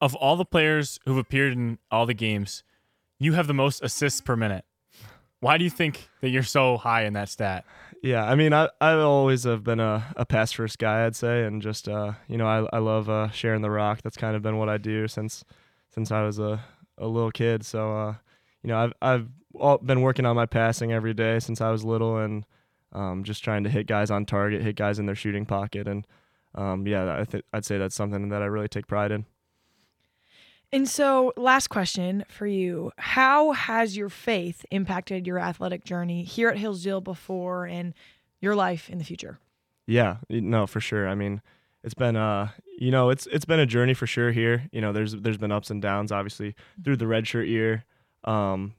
Of 0.00 0.14
all 0.16 0.36
the 0.36 0.44
players 0.44 0.98
who've 1.04 1.16
appeared 1.16 1.52
in 1.52 1.78
all 1.90 2.06
the 2.06 2.14
games, 2.14 2.64
you 3.18 3.34
have 3.34 3.46
the 3.46 3.54
most 3.54 3.82
assists 3.82 4.20
per 4.20 4.36
minute. 4.36 4.64
Why 5.40 5.58
do 5.58 5.64
you 5.64 5.70
think 5.70 6.08
that 6.20 6.30
you're 6.30 6.42
so 6.42 6.76
high 6.76 7.04
in 7.04 7.14
that 7.14 7.28
stat? 7.28 7.64
Yeah, 8.02 8.24
I 8.24 8.34
mean, 8.34 8.52
I 8.52 8.68
I 8.80 8.94
always 8.94 9.44
have 9.44 9.64
been 9.64 9.80
a, 9.80 10.04
a 10.16 10.26
pass 10.26 10.52
first 10.52 10.78
guy, 10.78 11.06
I'd 11.06 11.16
say, 11.16 11.44
and 11.44 11.62
just 11.62 11.88
uh, 11.88 12.12
you 12.28 12.36
know, 12.36 12.46
I 12.46 12.76
I 12.76 12.78
love 12.78 13.08
uh, 13.08 13.30
sharing 13.30 13.62
the 13.62 13.70
rock. 13.70 14.02
That's 14.02 14.16
kind 14.16 14.36
of 14.36 14.42
been 14.42 14.58
what 14.58 14.68
I 14.68 14.78
do 14.78 15.08
since 15.08 15.44
since 15.90 16.10
I 16.10 16.22
was 16.22 16.38
a, 16.38 16.64
a 16.98 17.06
little 17.06 17.30
kid. 17.30 17.64
So 17.64 17.96
uh, 17.96 18.14
you 18.62 18.68
know, 18.68 18.78
I've 18.78 18.92
I've 19.00 19.28
all, 19.54 19.78
been 19.78 20.00
working 20.00 20.26
on 20.26 20.36
my 20.36 20.46
passing 20.46 20.92
every 20.92 21.14
day 21.14 21.38
since 21.38 21.60
I 21.60 21.70
was 21.70 21.84
little, 21.84 22.18
and 22.18 22.44
um, 22.92 23.24
just 23.24 23.42
trying 23.42 23.64
to 23.64 23.70
hit 23.70 23.86
guys 23.86 24.10
on 24.10 24.26
target, 24.26 24.62
hit 24.62 24.76
guys 24.76 24.98
in 24.98 25.06
their 25.06 25.14
shooting 25.14 25.46
pocket, 25.46 25.86
and 25.86 26.06
um, 26.54 26.86
yeah, 26.86 27.20
I 27.20 27.24
th- 27.24 27.44
I'd 27.52 27.64
say 27.64 27.78
that's 27.78 27.94
something 27.94 28.28
that 28.28 28.42
I 28.42 28.46
really 28.46 28.68
take 28.68 28.86
pride 28.86 29.12
in. 29.12 29.26
And 30.74 30.88
so, 30.88 31.34
last 31.36 31.68
question 31.68 32.24
for 32.28 32.46
you 32.46 32.92
How 32.96 33.52
has 33.52 33.96
your 33.96 34.08
faith 34.08 34.64
impacted 34.70 35.26
your 35.26 35.38
athletic 35.38 35.84
journey 35.84 36.24
here 36.24 36.48
at 36.48 36.56
Hillsdale 36.56 37.00
before 37.00 37.66
and 37.66 37.94
your 38.40 38.54
life 38.54 38.88
in 38.88 38.98
the 38.98 39.04
future? 39.04 39.38
Yeah, 39.86 40.16
no, 40.30 40.66
for 40.66 40.80
sure. 40.80 41.08
I 41.08 41.14
mean, 41.14 41.42
it's 41.84 41.94
been 41.94 42.16
uh, 42.16 42.48
you 42.78 42.90
know, 42.90 43.10
it's 43.10 43.26
it's 43.26 43.44
been 43.44 43.60
a 43.60 43.66
journey 43.66 43.94
for 43.94 44.06
sure 44.06 44.32
here. 44.32 44.68
You 44.72 44.80
know, 44.80 44.92
there's 44.92 45.14
there's 45.14 45.38
been 45.38 45.52
ups 45.52 45.70
and 45.70 45.82
downs, 45.82 46.10
obviously, 46.10 46.54
through 46.82 46.96
the 46.96 47.04
redshirt 47.04 47.48
year. 47.48 47.84
Um, 48.24 48.74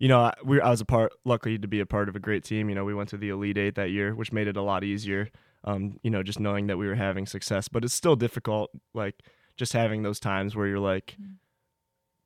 you 0.00 0.08
know, 0.08 0.20
I, 0.22 0.34
we 0.44 0.60
I 0.60 0.70
was 0.70 0.80
a 0.80 0.84
part, 0.84 1.12
lucky 1.24 1.58
to 1.58 1.68
be 1.68 1.78
a 1.78 1.86
part 1.86 2.08
of 2.08 2.16
a 2.16 2.20
great 2.20 2.42
team. 2.42 2.68
You 2.68 2.74
know, 2.74 2.84
we 2.84 2.94
went 2.94 3.10
to 3.10 3.16
the 3.16 3.28
Elite 3.28 3.58
Eight 3.58 3.76
that 3.76 3.90
year, 3.90 4.14
which 4.16 4.32
made 4.32 4.48
it 4.48 4.56
a 4.56 4.62
lot 4.62 4.82
easier. 4.82 5.28
Um, 5.62 6.00
you 6.02 6.10
know, 6.10 6.22
just 6.24 6.40
knowing 6.40 6.66
that 6.68 6.78
we 6.78 6.88
were 6.88 6.94
having 6.96 7.26
success, 7.26 7.68
but 7.68 7.84
it's 7.84 7.94
still 7.94 8.16
difficult. 8.16 8.70
Like 8.94 9.22
just 9.56 9.72
having 9.74 10.02
those 10.02 10.18
times 10.18 10.56
where 10.56 10.66
you're 10.66 10.78
like, 10.80 11.16
Mm. 11.20 11.34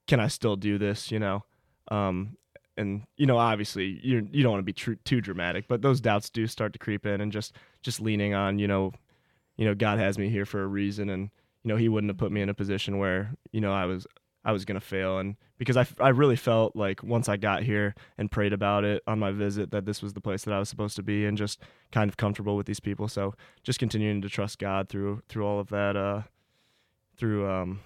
can 0.07 0.21
I 0.21 0.29
still 0.29 0.57
do 0.57 0.79
this? 0.79 1.11
You 1.11 1.19
know, 1.19 1.45
um, 1.91 2.37
and 2.77 3.03
you 3.17 3.27
know, 3.27 3.39
obviously, 3.39 3.99
you 4.03 4.29
you 4.31 4.43
don't 4.43 4.53
want 4.53 4.61
to 4.61 4.65
be 4.65 4.73
tr- 4.73 5.03
too 5.05 5.21
dramatic, 5.21 5.67
but 5.69 5.83
those 5.83 6.01
doubts 6.01 6.31
do 6.31 6.47
start 6.47 6.73
to 6.75 6.79
creep 6.79 7.05
in, 7.07 7.21
and 7.21 7.33
just 7.33 7.55
just 7.83 8.01
leaning 8.01 8.35
on, 8.35 8.59
you 8.59 8.69
know, 8.69 8.93
you 9.57 9.65
know, 9.65 9.75
God 9.75 9.99
has 9.99 10.17
me 10.19 10.29
here 10.29 10.47
for 10.47 10.63
a 10.63 10.67
reason, 10.67 11.09
and 11.11 11.31
you 11.65 11.69
know, 11.69 11.77
He 11.77 11.89
wouldn't 11.89 12.11
have 12.11 12.19
put 12.19 12.31
me 12.33 12.41
in 12.41 12.49
a 12.49 12.55
position 12.55 12.99
where 12.99 13.35
you 13.53 13.61
know 13.61 13.73
I 13.73 13.87
was 13.87 14.07
I 14.45 14.53
was 14.53 14.65
gonna 14.65 14.81
fail, 14.81 15.19
and 15.19 15.37
because 15.59 15.77
I, 15.77 15.87
I 15.99 16.09
really 16.09 16.37
felt 16.37 16.77
like 16.77 17.03
once 17.03 17.29
I 17.29 17.37
got 17.37 17.63
here 17.63 17.95
and 18.19 18.31
prayed 18.31 18.53
about 18.53 18.85
it 18.85 19.03
on 19.07 19.19
my 19.19 19.31
visit 19.31 19.71
that 19.71 19.87
this 19.87 20.03
was 20.03 20.13
the 20.13 20.21
place 20.21 20.45
that 20.45 20.53
I 20.53 20.59
was 20.59 20.69
supposed 20.69 20.97
to 20.97 21.03
be, 21.03 21.25
and 21.25 21.39
just 21.39 21.61
kind 21.93 22.09
of 22.09 22.17
comfortable 22.17 22.57
with 22.57 22.67
these 22.67 22.81
people. 22.81 23.09
So 23.09 23.35
just 23.63 23.79
continuing 23.79 24.21
to 24.23 24.29
trust 24.29 24.59
God 24.59 24.89
through 24.89 25.23
through 25.29 25.47
all 25.47 25.61
of 25.61 25.69
that, 25.69 25.97
uh, 25.97 26.23
through 27.17 27.51
um, 27.51 27.81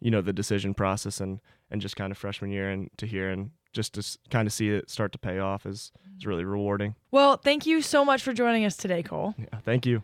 you 0.00 0.10
know, 0.10 0.20
the 0.20 0.32
decision 0.32 0.74
process 0.74 1.20
and 1.20 1.40
and 1.70 1.80
just 1.80 1.96
kind 1.96 2.10
of 2.10 2.18
freshman 2.18 2.50
year 2.50 2.70
and 2.70 2.90
to 2.96 3.06
here 3.06 3.30
and 3.30 3.50
just 3.72 3.94
to 3.94 4.18
kind 4.30 4.46
of 4.46 4.52
see 4.52 4.70
it 4.70 4.88
start 4.90 5.12
to 5.12 5.18
pay 5.18 5.38
off 5.38 5.66
is 5.66 5.92
is 6.16 6.26
really 6.26 6.44
rewarding. 6.44 6.94
Well, 7.10 7.36
thank 7.36 7.66
you 7.66 7.82
so 7.82 8.04
much 8.04 8.22
for 8.22 8.32
joining 8.32 8.64
us 8.64 8.76
today, 8.76 9.02
Cole. 9.02 9.34
Yeah, 9.38 9.58
thank 9.64 9.86
you. 9.86 10.02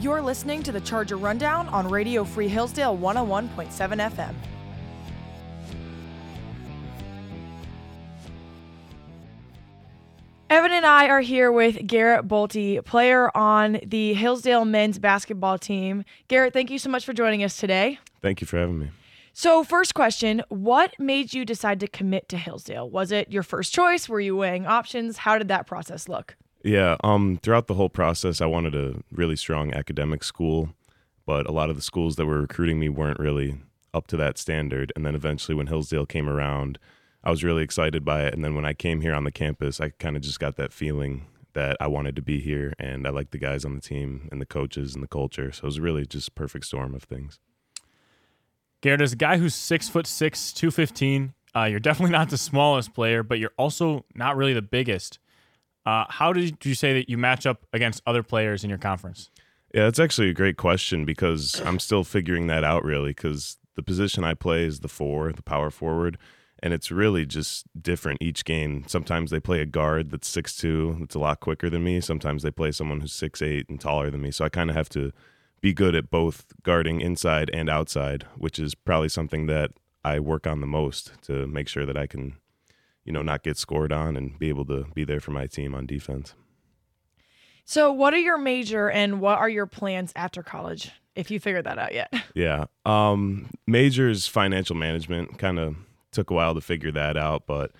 You're 0.00 0.22
listening 0.22 0.62
to 0.62 0.72
the 0.72 0.80
Charger 0.80 1.18
Rundown 1.18 1.68
on 1.68 1.86
Radio 1.86 2.24
Free 2.24 2.48
Hillsdale 2.48 2.96
101.7 2.96 3.68
FM. 3.68 4.34
Evan 10.48 10.72
and 10.72 10.86
I 10.86 11.08
are 11.08 11.20
here 11.20 11.52
with 11.52 11.86
Garrett 11.86 12.26
Bolte, 12.26 12.82
player 12.82 13.30
on 13.36 13.78
the 13.84 14.14
Hillsdale 14.14 14.64
men's 14.64 14.98
basketball 14.98 15.58
team. 15.58 16.04
Garrett, 16.28 16.54
thank 16.54 16.70
you 16.70 16.78
so 16.78 16.88
much 16.88 17.04
for 17.04 17.12
joining 17.12 17.44
us 17.44 17.58
today. 17.58 17.98
Thank 18.22 18.40
you 18.40 18.46
for 18.46 18.56
having 18.56 18.78
me. 18.78 18.90
So, 19.34 19.62
first 19.62 19.92
question 19.92 20.42
What 20.48 20.98
made 20.98 21.34
you 21.34 21.44
decide 21.44 21.78
to 21.80 21.86
commit 21.86 22.26
to 22.30 22.38
Hillsdale? 22.38 22.88
Was 22.88 23.12
it 23.12 23.30
your 23.30 23.42
first 23.42 23.74
choice? 23.74 24.08
Were 24.08 24.18
you 24.18 24.34
weighing 24.34 24.66
options? 24.66 25.18
How 25.18 25.36
did 25.36 25.48
that 25.48 25.66
process 25.66 26.08
look? 26.08 26.36
Yeah, 26.62 26.96
um, 27.02 27.38
throughout 27.42 27.68
the 27.68 27.74
whole 27.74 27.88
process, 27.88 28.40
I 28.40 28.46
wanted 28.46 28.74
a 28.74 29.02
really 29.10 29.36
strong 29.36 29.72
academic 29.72 30.22
school, 30.22 30.70
but 31.24 31.46
a 31.46 31.52
lot 31.52 31.70
of 31.70 31.76
the 31.76 31.82
schools 31.82 32.16
that 32.16 32.26
were 32.26 32.40
recruiting 32.40 32.78
me 32.78 32.88
weren't 32.88 33.18
really 33.18 33.56
up 33.94 34.06
to 34.08 34.16
that 34.18 34.36
standard. 34.36 34.92
And 34.94 35.06
then 35.06 35.14
eventually, 35.14 35.54
when 35.54 35.68
Hillsdale 35.68 36.06
came 36.06 36.28
around, 36.28 36.78
I 37.24 37.30
was 37.30 37.44
really 37.44 37.62
excited 37.62 38.04
by 38.04 38.24
it. 38.24 38.34
And 38.34 38.44
then 38.44 38.54
when 38.54 38.64
I 38.64 38.72
came 38.74 39.00
here 39.00 39.14
on 39.14 39.24
the 39.24 39.32
campus, 39.32 39.80
I 39.80 39.90
kind 39.90 40.16
of 40.16 40.22
just 40.22 40.40
got 40.40 40.56
that 40.56 40.72
feeling 40.72 41.26
that 41.52 41.76
I 41.80 41.86
wanted 41.86 42.16
to 42.16 42.22
be 42.22 42.40
here, 42.40 42.74
and 42.78 43.06
I 43.06 43.10
liked 43.10 43.30
the 43.30 43.38
guys 43.38 43.64
on 43.64 43.74
the 43.74 43.80
team 43.80 44.28
and 44.30 44.40
the 44.40 44.46
coaches 44.46 44.94
and 44.94 45.02
the 45.02 45.08
culture. 45.08 45.52
So 45.52 45.62
it 45.62 45.66
was 45.66 45.80
really 45.80 46.04
just 46.04 46.34
perfect 46.34 46.66
storm 46.66 46.94
of 46.94 47.04
things. 47.04 47.40
Garrett, 48.82 49.00
as 49.00 49.12
a 49.12 49.16
guy 49.16 49.36
who's 49.38 49.54
six 49.54 49.88
foot 49.88 50.06
six, 50.06 50.52
two 50.52 50.70
fifteen, 50.70 51.34
uh, 51.54 51.64
you're 51.64 51.80
definitely 51.80 52.12
not 52.12 52.30
the 52.30 52.38
smallest 52.38 52.92
player, 52.92 53.22
but 53.22 53.38
you're 53.38 53.52
also 53.56 54.04
not 54.14 54.36
really 54.36 54.52
the 54.52 54.62
biggest. 54.62 55.18
Uh, 55.90 56.06
how 56.08 56.32
did 56.32 56.64
you 56.64 56.74
say 56.76 56.92
that 56.92 57.10
you 57.10 57.18
match 57.18 57.46
up 57.46 57.66
against 57.72 58.00
other 58.06 58.22
players 58.22 58.62
in 58.62 58.70
your 58.70 58.78
conference? 58.78 59.28
Yeah, 59.74 59.84
that's 59.84 59.98
actually 59.98 60.28
a 60.28 60.34
great 60.34 60.56
question 60.56 61.04
because 61.04 61.60
I'm 61.64 61.80
still 61.80 62.04
figuring 62.04 62.46
that 62.46 62.62
out 62.62 62.84
really 62.84 63.10
because 63.10 63.56
the 63.74 63.82
position 63.82 64.22
I 64.22 64.34
play 64.34 64.62
is 64.64 64.80
the 64.80 64.88
four, 64.88 65.32
the 65.32 65.42
power 65.42 65.68
forward, 65.68 66.16
and 66.62 66.72
it's 66.72 66.92
really 66.92 67.26
just 67.26 67.66
different 67.80 68.22
each 68.22 68.44
game. 68.44 68.84
Sometimes 68.86 69.32
they 69.32 69.40
play 69.40 69.60
a 69.62 69.66
guard 69.66 70.10
that's 70.12 70.28
six 70.28 70.54
two, 70.54 70.96
that's 71.00 71.16
a 71.16 71.18
lot 71.18 71.40
quicker 71.40 71.68
than 71.68 71.82
me. 71.82 72.00
Sometimes 72.00 72.44
they 72.44 72.52
play 72.52 72.70
someone 72.70 73.00
who's 73.00 73.12
six 73.12 73.42
eight 73.42 73.68
and 73.68 73.80
taller 73.80 74.10
than 74.10 74.22
me. 74.22 74.30
So 74.30 74.44
I 74.44 74.48
kind 74.48 74.70
of 74.70 74.76
have 74.76 74.90
to 74.90 75.10
be 75.60 75.72
good 75.74 75.96
at 75.96 76.08
both 76.08 76.52
guarding 76.62 77.00
inside 77.00 77.50
and 77.52 77.68
outside, 77.68 78.26
which 78.36 78.60
is 78.60 78.76
probably 78.76 79.08
something 79.08 79.46
that 79.46 79.72
I 80.04 80.20
work 80.20 80.46
on 80.46 80.60
the 80.60 80.68
most 80.68 81.20
to 81.22 81.48
make 81.48 81.66
sure 81.66 81.84
that 81.84 81.96
I 81.96 82.06
can, 82.06 82.36
you 83.04 83.12
know, 83.12 83.22
not 83.22 83.42
get 83.42 83.56
scored 83.56 83.92
on 83.92 84.16
and 84.16 84.38
be 84.38 84.48
able 84.48 84.64
to 84.66 84.86
be 84.94 85.04
there 85.04 85.20
for 85.20 85.30
my 85.30 85.46
team 85.46 85.74
on 85.74 85.86
defense. 85.86 86.34
So, 87.64 87.92
what 87.92 88.14
are 88.14 88.18
your 88.18 88.38
major 88.38 88.90
and 88.90 89.20
what 89.20 89.38
are 89.38 89.48
your 89.48 89.66
plans 89.66 90.12
after 90.16 90.42
college? 90.42 90.90
If 91.14 91.30
you 91.30 91.40
figured 91.40 91.64
that 91.66 91.78
out 91.78 91.94
yet. 91.94 92.12
Yeah. 92.34 92.66
Um, 92.86 93.50
majors 93.66 94.26
financial 94.26 94.76
management 94.76 95.38
kind 95.38 95.58
of 95.58 95.76
took 96.12 96.30
a 96.30 96.34
while 96.34 96.54
to 96.54 96.60
figure 96.60 96.92
that 96.92 97.16
out, 97.16 97.46
but 97.46 97.72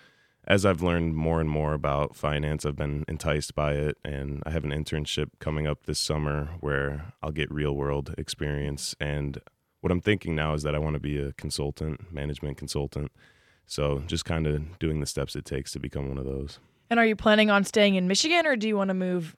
as 0.46 0.66
I've 0.66 0.82
learned 0.82 1.14
more 1.14 1.40
and 1.40 1.48
more 1.48 1.74
about 1.74 2.16
finance, 2.16 2.66
I've 2.66 2.76
been 2.76 3.04
enticed 3.06 3.54
by 3.54 3.74
it. 3.74 3.98
And 4.04 4.42
I 4.44 4.50
have 4.50 4.64
an 4.64 4.70
internship 4.70 5.28
coming 5.38 5.66
up 5.66 5.84
this 5.84 6.00
summer 6.00 6.50
where 6.58 7.12
I'll 7.22 7.30
get 7.30 7.52
real 7.52 7.74
world 7.76 8.14
experience. 8.18 8.96
And 9.00 9.40
what 9.80 9.92
I'm 9.92 10.00
thinking 10.00 10.34
now 10.34 10.54
is 10.54 10.62
that 10.64 10.74
I 10.74 10.78
want 10.78 10.94
to 10.94 11.00
be 11.00 11.18
a 11.18 11.32
consultant, 11.34 12.12
management 12.12 12.56
consultant. 12.56 13.12
So 13.70 14.02
just 14.08 14.24
kind 14.24 14.48
of 14.48 14.78
doing 14.80 14.98
the 14.98 15.06
steps 15.06 15.36
it 15.36 15.44
takes 15.44 15.70
to 15.72 15.78
become 15.78 16.08
one 16.08 16.18
of 16.18 16.24
those. 16.24 16.58
And 16.90 16.98
are 16.98 17.06
you 17.06 17.14
planning 17.14 17.50
on 17.50 17.62
staying 17.62 17.94
in 17.94 18.08
Michigan 18.08 18.44
or 18.44 18.56
do 18.56 18.66
you 18.66 18.76
want 18.76 18.88
to 18.88 18.94
move 18.94 19.36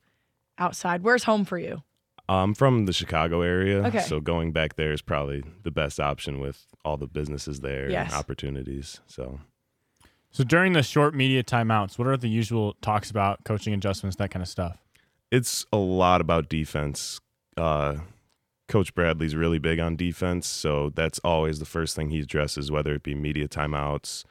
outside? 0.57 1.03
Where's 1.03 1.25
home 1.25 1.45
for 1.45 1.59
you? 1.59 1.83
I'm 2.31 2.55
from 2.55 2.87
the 2.87 2.95
Chicago 2.95 3.43
area, 3.43 3.85
Okay. 3.85 3.99
so 4.01 4.21
going 4.21 4.53
back 4.53 4.77
there 4.77 4.91
is 4.93 5.03
probably 5.03 5.43
the 5.65 5.71
best 5.71 6.01
option 6.01 6.41
with 6.41 6.65
all 6.83 6.97
the 6.97 7.07
businesses 7.07 7.61
there 7.61 7.91
Yes. 7.91 8.07
and 8.11 8.19
opportunities. 8.19 9.01
So 9.07 9.41
So 10.31 10.45
during 10.45 10.73
the 10.73 10.83
short 10.83 11.15
media 11.15 11.43
timeouts, 11.43 11.99
what 11.99 12.09
are 12.09 12.17
the 12.17 12.31
usual 12.31 12.73
talks 12.81 13.11
about 13.11 13.45
coaching 13.45 13.75
adjustments, 13.75 14.17
that 14.17 14.31
kind 14.31 14.43
of 14.43 14.49
stuff? 14.49 14.79
it's 15.31 15.67
a 15.73 15.77
lot 15.79 16.21
about 16.23 16.49
defense. 16.49 17.21
Uh, 17.57 17.97
Coach 18.73 18.95
Bradley's 18.95 19.37
really 19.37 19.59
big 19.59 19.79
on 19.79 19.97
defense, 19.97 20.47
so 20.47 20.88
that's 20.88 21.19
always 21.23 21.59
the 21.59 21.67
first 21.67 21.95
thing 21.95 22.09
he 22.09 22.21
addresses, 22.21 22.71
whether 22.71 22.95
it 22.95 23.02
be 23.02 23.14
media 23.14 23.47
timeouts, 23.47 24.25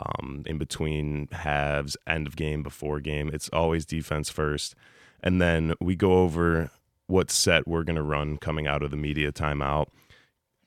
um, 0.00 0.44
in 0.46 0.58
between 0.58 1.26
halves, 1.32 1.96
end 2.06 2.28
of 2.28 2.36
game, 2.36 2.62
before 2.62 3.00
game. 3.00 3.28
It's 3.32 3.48
always 3.48 3.84
defense 3.84 4.30
first, 4.30 4.76
and 5.24 5.42
then 5.42 5.74
we 5.80 5.96
go 5.96 6.20
over 6.20 6.70
what 7.08 7.32
set 7.32 7.66
we're 7.66 7.82
going 7.82 7.96
to 7.96 8.02
run 8.04 8.36
coming 8.36 8.68
out 8.68 8.84
of 8.84 8.92
the 8.92 8.96
media 8.96 9.32
timeout. 9.32 9.88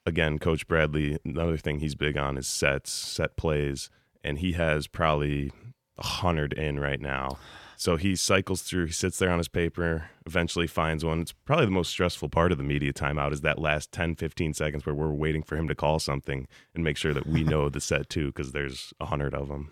Again, 0.06 0.38
Coach 0.38 0.68
Bradley, 0.68 1.18
another 1.24 1.56
thing 1.56 1.80
he's 1.80 1.96
big 1.96 2.18
on 2.18 2.38
is 2.38 2.46
sets, 2.46 2.92
set 2.92 3.38
plays, 3.38 3.89
and 4.22 4.39
he 4.39 4.51
has 4.51 4.86
probably 4.88 5.53
a 5.98 6.06
hundred 6.06 6.54
in 6.54 6.80
right 6.80 7.00
now. 7.00 7.38
So 7.76 7.98
he 7.98 8.16
cycles 8.16 8.62
through, 8.62 8.86
he 8.86 8.92
sits 8.94 9.20
there 9.20 9.30
on 9.30 9.40
his 9.40 9.48
paper, 9.48 10.10
eventually 10.26 10.68
finds 10.68 11.04
one. 11.04 11.20
It's 11.20 11.34
probably 11.34 11.66
the 11.66 11.72
most 11.72 11.90
stressful 11.90 12.30
part 12.30 12.52
of 12.52 12.58
the 12.58 12.64
media 12.64 12.94
timeout 12.94 13.34
is 13.34 13.42
that 13.42 13.60
last 13.60 13.92
10, 13.92 14.16
15 14.16 14.54
seconds 14.54 14.86
where 14.86 14.96
we're 14.96 15.12
waiting 15.12 15.44
for 15.44 15.58
him 15.58 15.68
to 15.68 15.76
call 15.76 16.00
something 16.00 16.48
and 16.74 16.84
make 16.84 16.98
sure 16.98 17.14
that 17.14 17.28
we 17.28 17.44
know 17.44 17.70
the 17.70 17.82
set 17.82 18.10
too, 18.10 18.28
because 18.28 18.52
there's 18.52 18.94
a 19.02 19.08
hundred 19.08 19.34
of 19.34 19.50
them. 19.50 19.72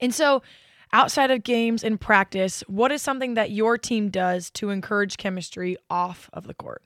And 0.00 0.14
so, 0.14 0.42
outside 0.92 1.30
of 1.30 1.42
games 1.42 1.84
and 1.84 2.00
practice, 2.00 2.62
what 2.68 2.90
is 2.90 3.02
something 3.02 3.34
that 3.34 3.50
your 3.50 3.76
team 3.76 4.08
does 4.08 4.50
to 4.52 4.70
encourage 4.70 5.16
chemistry 5.16 5.76
off 5.90 6.30
of 6.32 6.46
the 6.46 6.54
court? 6.54 6.82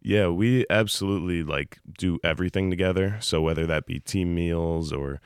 Yeah, 0.00 0.28
we 0.28 0.66
absolutely 0.68 1.42
like 1.42 1.78
do 1.98 2.18
everything 2.24 2.70
together. 2.70 3.18
So 3.20 3.40
whether 3.40 3.66
that 3.66 3.86
be 3.86 4.00
team 4.00 4.34
meals 4.34 4.92
or 4.92 5.20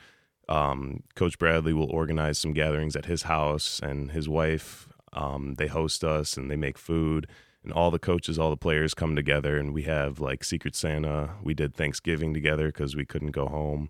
um, 0.49 1.03
Coach 1.15 1.37
Bradley 1.37 1.73
will 1.73 1.89
organize 1.91 2.37
some 2.37 2.53
gatherings 2.53 2.95
at 2.95 3.05
his 3.05 3.23
house 3.23 3.79
and 3.81 4.11
his 4.11 4.29
wife. 4.29 4.87
Um, 5.13 5.55
they 5.57 5.67
host 5.67 6.03
us 6.03 6.37
and 6.37 6.49
they 6.49 6.55
make 6.55 6.77
food, 6.77 7.27
and 7.63 7.73
all 7.73 7.91
the 7.91 7.99
coaches, 7.99 8.37
all 8.37 8.49
the 8.49 8.57
players 8.57 8.93
come 8.93 9.15
together, 9.15 9.57
and 9.57 9.73
we 9.73 9.83
have 9.83 10.19
like 10.19 10.43
Secret 10.43 10.75
Santa. 10.75 11.31
We 11.41 11.53
did 11.53 11.75
Thanksgiving 11.75 12.33
together 12.33 12.67
because 12.67 12.95
we 12.95 13.05
couldn't 13.05 13.31
go 13.31 13.47
home. 13.47 13.89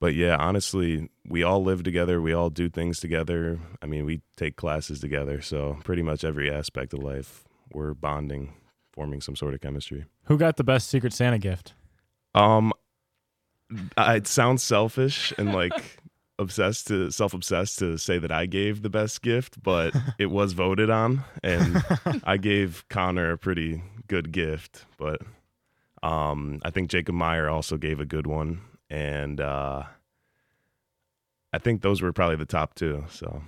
But 0.00 0.14
yeah, 0.14 0.36
honestly, 0.36 1.08
we 1.28 1.44
all 1.44 1.62
live 1.62 1.84
together. 1.84 2.20
We 2.20 2.32
all 2.32 2.50
do 2.50 2.68
things 2.68 2.98
together. 2.98 3.60
I 3.80 3.86
mean, 3.86 4.04
we 4.04 4.22
take 4.36 4.56
classes 4.56 4.98
together. 4.98 5.40
So 5.40 5.78
pretty 5.84 6.02
much 6.02 6.24
every 6.24 6.50
aspect 6.50 6.92
of 6.92 7.04
life, 7.04 7.44
we're 7.72 7.94
bonding, 7.94 8.54
forming 8.92 9.20
some 9.20 9.36
sort 9.36 9.54
of 9.54 9.60
chemistry. 9.60 10.06
Who 10.24 10.36
got 10.36 10.56
the 10.56 10.64
best 10.64 10.88
Secret 10.88 11.12
Santa 11.12 11.38
gift? 11.38 11.74
Um, 12.34 12.72
I- 13.96 14.16
it 14.16 14.26
sounds 14.26 14.62
selfish 14.62 15.32
and 15.38 15.52
like 15.52 15.98
obsessed 16.38 16.88
to 16.88 17.10
self-obsessed 17.10 17.78
to 17.80 17.96
say 17.98 18.18
that 18.18 18.32
I 18.32 18.46
gave 18.46 18.82
the 18.82 18.90
best 18.90 19.22
gift, 19.22 19.62
but 19.62 19.94
it 20.18 20.26
was 20.26 20.52
voted 20.54 20.90
on, 20.90 21.24
and 21.42 21.82
I 22.24 22.36
gave 22.36 22.84
Connor 22.88 23.32
a 23.32 23.38
pretty 23.38 23.82
good 24.08 24.32
gift. 24.32 24.84
But 24.98 25.20
um, 26.02 26.60
I 26.64 26.70
think 26.70 26.90
Jacob 26.90 27.14
Meyer 27.14 27.48
also 27.48 27.76
gave 27.76 28.00
a 28.00 28.06
good 28.06 28.26
one, 28.26 28.60
and 28.90 29.40
uh, 29.40 29.84
I 31.52 31.58
think 31.58 31.82
those 31.82 32.02
were 32.02 32.12
probably 32.12 32.36
the 32.36 32.44
top 32.46 32.74
two. 32.74 33.04
So 33.10 33.42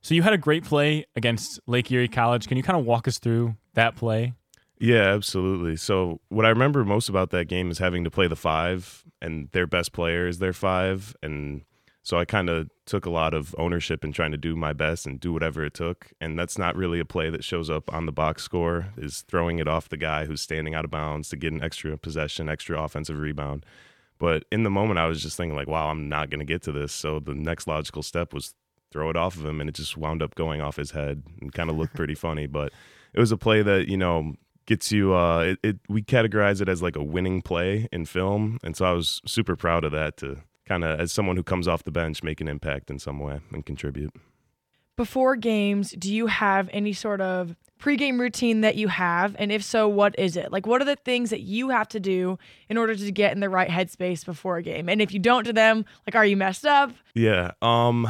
So 0.00 0.14
you 0.14 0.22
had 0.22 0.32
a 0.32 0.38
great 0.38 0.64
play 0.64 1.04
against 1.14 1.60
Lake 1.66 1.90
Erie 1.92 2.08
College. 2.08 2.48
Can 2.48 2.56
you 2.56 2.62
kind 2.62 2.78
of 2.78 2.84
walk 2.86 3.06
us 3.06 3.18
through 3.18 3.56
that 3.74 3.94
play? 3.94 4.32
Yeah, 4.80 5.12
absolutely. 5.12 5.76
So 5.76 6.20
what 6.30 6.46
I 6.46 6.48
remember 6.48 6.84
most 6.84 7.10
about 7.10 7.30
that 7.30 7.46
game 7.48 7.70
is 7.70 7.78
having 7.78 8.02
to 8.04 8.10
play 8.10 8.26
the 8.28 8.36
five, 8.36 9.04
and 9.20 9.50
their 9.52 9.66
best 9.66 9.92
player 9.92 10.26
is 10.26 10.38
their 10.38 10.54
five, 10.54 11.14
and 11.22 11.62
so 12.02 12.18
I 12.18 12.24
kind 12.24 12.48
of 12.48 12.70
took 12.86 13.04
a 13.04 13.10
lot 13.10 13.34
of 13.34 13.54
ownership 13.58 14.04
in 14.04 14.12
trying 14.12 14.30
to 14.32 14.38
do 14.38 14.56
my 14.56 14.72
best 14.72 15.06
and 15.06 15.20
do 15.20 15.34
whatever 15.34 15.62
it 15.66 15.74
took. 15.74 16.12
And 16.18 16.38
that's 16.38 16.56
not 16.56 16.74
really 16.76 16.98
a 16.98 17.04
play 17.04 17.28
that 17.28 17.44
shows 17.44 17.68
up 17.68 17.92
on 17.92 18.06
the 18.06 18.12
box 18.12 18.42
score. 18.42 18.86
Is 18.96 19.20
throwing 19.28 19.58
it 19.58 19.68
off 19.68 19.90
the 19.90 19.98
guy 19.98 20.24
who's 20.24 20.40
standing 20.40 20.74
out 20.74 20.86
of 20.86 20.90
bounds 20.90 21.28
to 21.28 21.36
get 21.36 21.52
an 21.52 21.62
extra 21.62 21.96
possession, 21.98 22.48
extra 22.48 22.82
offensive 22.82 23.18
rebound. 23.18 23.66
But 24.18 24.44
in 24.50 24.62
the 24.62 24.70
moment, 24.70 24.98
I 24.98 25.06
was 25.06 25.22
just 25.22 25.36
thinking 25.36 25.56
like, 25.56 25.68
"Wow, 25.68 25.88
I'm 25.90 26.08
not 26.08 26.30
going 26.30 26.40
to 26.40 26.46
get 26.46 26.62
to 26.62 26.72
this." 26.72 26.92
So 26.92 27.20
the 27.20 27.34
next 27.34 27.66
logical 27.66 28.02
step 28.02 28.32
was 28.32 28.54
throw 28.90 29.10
it 29.10 29.16
off 29.16 29.36
of 29.36 29.44
him, 29.44 29.60
and 29.60 29.68
it 29.68 29.74
just 29.74 29.98
wound 29.98 30.22
up 30.22 30.34
going 30.34 30.62
off 30.62 30.76
his 30.76 30.92
head 30.92 31.22
and 31.42 31.52
kind 31.52 31.68
of 31.70 31.76
looked 31.76 31.94
pretty 31.94 32.14
funny. 32.14 32.46
But 32.46 32.72
it 33.12 33.20
was 33.20 33.30
a 33.30 33.36
play 33.36 33.60
that 33.62 33.88
you 33.88 33.98
know 33.98 34.34
gets 34.70 34.92
you 34.92 35.12
uh 35.12 35.40
it, 35.40 35.58
it 35.64 35.76
we 35.88 36.00
categorize 36.00 36.60
it 36.60 36.68
as 36.68 36.80
like 36.80 36.94
a 36.94 37.02
winning 37.02 37.42
play 37.42 37.88
in 37.90 38.06
film 38.06 38.56
and 38.62 38.76
so 38.76 38.84
i 38.84 38.92
was 38.92 39.20
super 39.26 39.56
proud 39.56 39.82
of 39.84 39.90
that 39.90 40.16
to 40.16 40.36
kind 40.64 40.84
of 40.84 41.00
as 41.00 41.10
someone 41.10 41.34
who 41.34 41.42
comes 41.42 41.66
off 41.66 41.82
the 41.82 41.90
bench 41.90 42.22
make 42.22 42.40
an 42.40 42.46
impact 42.46 42.88
in 42.88 42.96
some 42.98 43.18
way 43.18 43.40
and 43.52 43.66
contribute 43.66 44.12
Before 44.96 45.34
games, 45.34 45.92
do 45.98 46.12
you 46.14 46.26
have 46.26 46.68
any 46.72 46.92
sort 46.92 47.20
of 47.20 47.56
pregame 47.80 48.20
routine 48.20 48.60
that 48.60 48.76
you 48.76 48.88
have? 48.88 49.34
And 49.38 49.50
if 49.50 49.64
so, 49.64 49.88
what 49.88 50.14
is 50.18 50.36
it? 50.36 50.52
Like, 50.52 50.66
what 50.66 50.82
are 50.82 50.84
the 50.84 50.96
things 50.96 51.30
that 51.30 51.40
you 51.40 51.70
have 51.70 51.88
to 51.88 52.00
do 52.00 52.38
in 52.68 52.76
order 52.76 52.94
to 52.94 53.10
get 53.10 53.32
in 53.32 53.40
the 53.40 53.48
right 53.48 53.70
headspace 53.70 54.24
before 54.26 54.58
a 54.58 54.62
game? 54.62 54.90
And 54.90 55.00
if 55.00 55.12
you 55.14 55.18
don't 55.18 55.44
do 55.44 55.54
them, 55.54 55.86
like, 56.06 56.14
are 56.14 56.26
you 56.26 56.36
messed 56.36 56.66
up? 56.66 56.92
yeah 57.14 57.52
um 57.62 58.06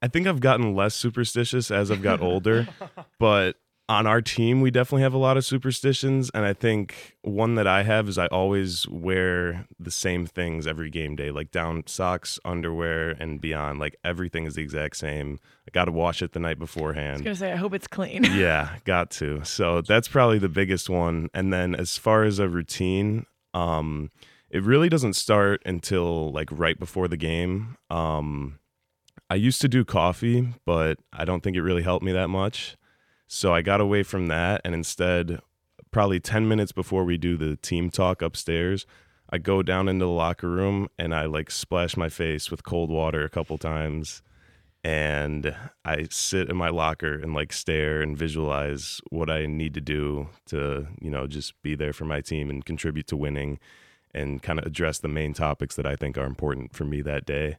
i 0.00 0.08
think 0.08 0.26
i've 0.28 0.40
gotten 0.40 0.74
less 0.76 0.94
superstitious 0.94 1.70
as 1.70 1.90
i've 1.90 2.02
got 2.02 2.20
older 2.20 2.68
but 3.18 3.56
on 3.88 4.06
our 4.06 4.22
team 4.22 4.60
we 4.60 4.70
definitely 4.70 5.02
have 5.02 5.12
a 5.12 5.18
lot 5.18 5.36
of 5.36 5.44
superstitions 5.44 6.30
and 6.34 6.44
i 6.44 6.52
think 6.52 7.16
one 7.22 7.56
that 7.56 7.66
i 7.66 7.82
have 7.82 8.08
is 8.08 8.16
i 8.16 8.26
always 8.26 8.88
wear 8.88 9.66
the 9.78 9.90
same 9.90 10.24
things 10.24 10.66
every 10.66 10.88
game 10.88 11.16
day 11.16 11.30
like 11.30 11.50
down 11.50 11.82
socks 11.86 12.38
underwear 12.44 13.10
and 13.10 13.40
beyond 13.40 13.78
like 13.78 13.96
everything 14.04 14.44
is 14.44 14.54
the 14.54 14.62
exact 14.62 14.96
same 14.96 15.38
i 15.66 15.70
gotta 15.72 15.90
wash 15.90 16.22
it 16.22 16.32
the 16.32 16.38
night 16.38 16.56
I 16.58 16.60
was 16.60 16.70
beforehand 16.70 17.24
going 17.24 17.34
to 17.34 17.40
say, 17.40 17.52
I 17.52 17.56
hope 17.56 17.74
it's 17.74 17.86
clean. 17.86 18.24
yeah, 18.32 18.76
got 18.84 19.10
to. 19.12 19.44
So 19.44 19.80
that's 19.80 20.08
probably 20.08 20.38
the 20.38 20.48
biggest 20.48 20.88
one. 20.90 21.28
And 21.34 21.52
then 21.52 21.74
as 21.74 21.96
far 21.98 22.24
as 22.24 22.38
a 22.38 22.48
routine, 22.48 23.26
um, 23.54 24.10
it 24.50 24.62
really 24.62 24.88
doesn't 24.88 25.14
start 25.14 25.62
until 25.64 26.30
like 26.32 26.48
right 26.50 26.78
before 26.78 27.08
the 27.08 27.16
game. 27.16 27.76
Um, 27.90 28.58
I 29.30 29.36
used 29.36 29.60
to 29.62 29.68
do 29.68 29.84
coffee, 29.84 30.48
but 30.66 30.98
I 31.12 31.24
don't 31.24 31.42
think 31.42 31.56
it 31.56 31.62
really 31.62 31.82
helped 31.82 32.04
me 32.04 32.12
that 32.12 32.28
much. 32.28 32.76
So 33.34 33.54
I 33.54 33.62
got 33.62 33.80
away 33.80 34.02
from 34.02 34.26
that 34.26 34.60
and 34.62 34.74
instead, 34.74 35.40
probably 35.90 36.20
10 36.20 36.46
minutes 36.46 36.70
before 36.70 37.02
we 37.02 37.16
do 37.16 37.38
the 37.38 37.56
team 37.56 37.88
talk 37.88 38.20
upstairs, 38.20 38.84
I 39.30 39.38
go 39.38 39.62
down 39.62 39.88
into 39.88 40.04
the 40.04 40.10
locker 40.10 40.50
room 40.50 40.88
and 40.98 41.14
I 41.14 41.24
like 41.24 41.50
splash 41.50 41.96
my 41.96 42.10
face 42.10 42.50
with 42.50 42.62
cold 42.62 42.90
water 42.90 43.24
a 43.24 43.30
couple 43.30 43.56
times 43.56 44.20
and 44.84 45.56
I 45.82 46.08
sit 46.10 46.50
in 46.50 46.58
my 46.58 46.68
locker 46.68 47.14
and 47.14 47.32
like 47.32 47.54
stare 47.54 48.02
and 48.02 48.18
visualize 48.18 49.00
what 49.08 49.30
I 49.30 49.46
need 49.46 49.72
to 49.74 49.80
do 49.80 50.28
to, 50.48 50.88
you 51.00 51.10
know, 51.10 51.26
just 51.26 51.54
be 51.62 51.74
there 51.74 51.94
for 51.94 52.04
my 52.04 52.20
team 52.20 52.50
and 52.50 52.62
contribute 52.62 53.06
to 53.06 53.16
winning 53.16 53.58
and 54.12 54.42
kind 54.42 54.58
of 54.58 54.66
address 54.66 54.98
the 54.98 55.08
main 55.08 55.32
topics 55.32 55.74
that 55.76 55.86
I 55.86 55.96
think 55.96 56.18
are 56.18 56.26
important 56.26 56.74
for 56.74 56.84
me 56.84 57.00
that 57.00 57.24
day 57.24 57.56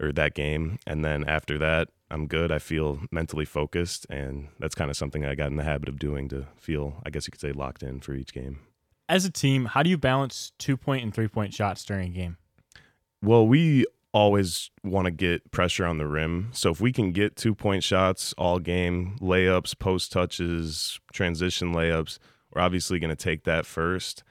or 0.00 0.12
that 0.12 0.34
game. 0.34 0.78
And 0.86 1.04
then 1.04 1.24
after 1.24 1.58
that, 1.58 1.88
I'm 2.10 2.26
good. 2.26 2.50
I 2.50 2.58
feel 2.58 3.00
mentally 3.10 3.44
focused 3.44 4.06
and 4.08 4.48
that's 4.58 4.74
kind 4.74 4.90
of 4.90 4.96
something 4.96 5.24
I 5.24 5.34
got 5.34 5.50
in 5.50 5.56
the 5.56 5.64
habit 5.64 5.88
of 5.88 5.98
doing 5.98 6.28
to 6.30 6.46
feel, 6.56 7.02
I 7.04 7.10
guess 7.10 7.26
you 7.26 7.32
could 7.32 7.40
say, 7.40 7.52
locked 7.52 7.82
in 7.82 8.00
for 8.00 8.14
each 8.14 8.32
game. 8.32 8.60
As 9.08 9.24
a 9.24 9.30
team, 9.30 9.66
how 9.66 9.82
do 9.82 9.90
you 9.90 9.98
balance 9.98 10.52
two 10.58 10.76
point 10.76 11.02
and 11.02 11.14
three 11.14 11.28
point 11.28 11.54
shots 11.54 11.84
during 11.84 12.08
a 12.08 12.14
game? 12.14 12.36
Well, 13.22 13.46
we 13.46 13.86
always 14.12 14.70
want 14.82 15.04
to 15.04 15.10
get 15.10 15.50
pressure 15.50 15.84
on 15.84 15.98
the 15.98 16.06
rim. 16.06 16.48
So 16.52 16.70
if 16.70 16.80
we 16.80 16.92
can 16.92 17.12
get 17.12 17.36
two 17.36 17.54
point 17.54 17.84
shots 17.84 18.34
all 18.38 18.58
game, 18.58 19.16
layups, 19.20 19.78
post 19.78 20.12
touches, 20.12 20.98
transition 21.12 21.74
layups, 21.74 22.18
we're 22.52 22.62
obviously 22.62 22.98
going 22.98 23.10
to 23.10 23.16
take 23.16 23.44
that 23.44 23.66
first. 23.66 24.22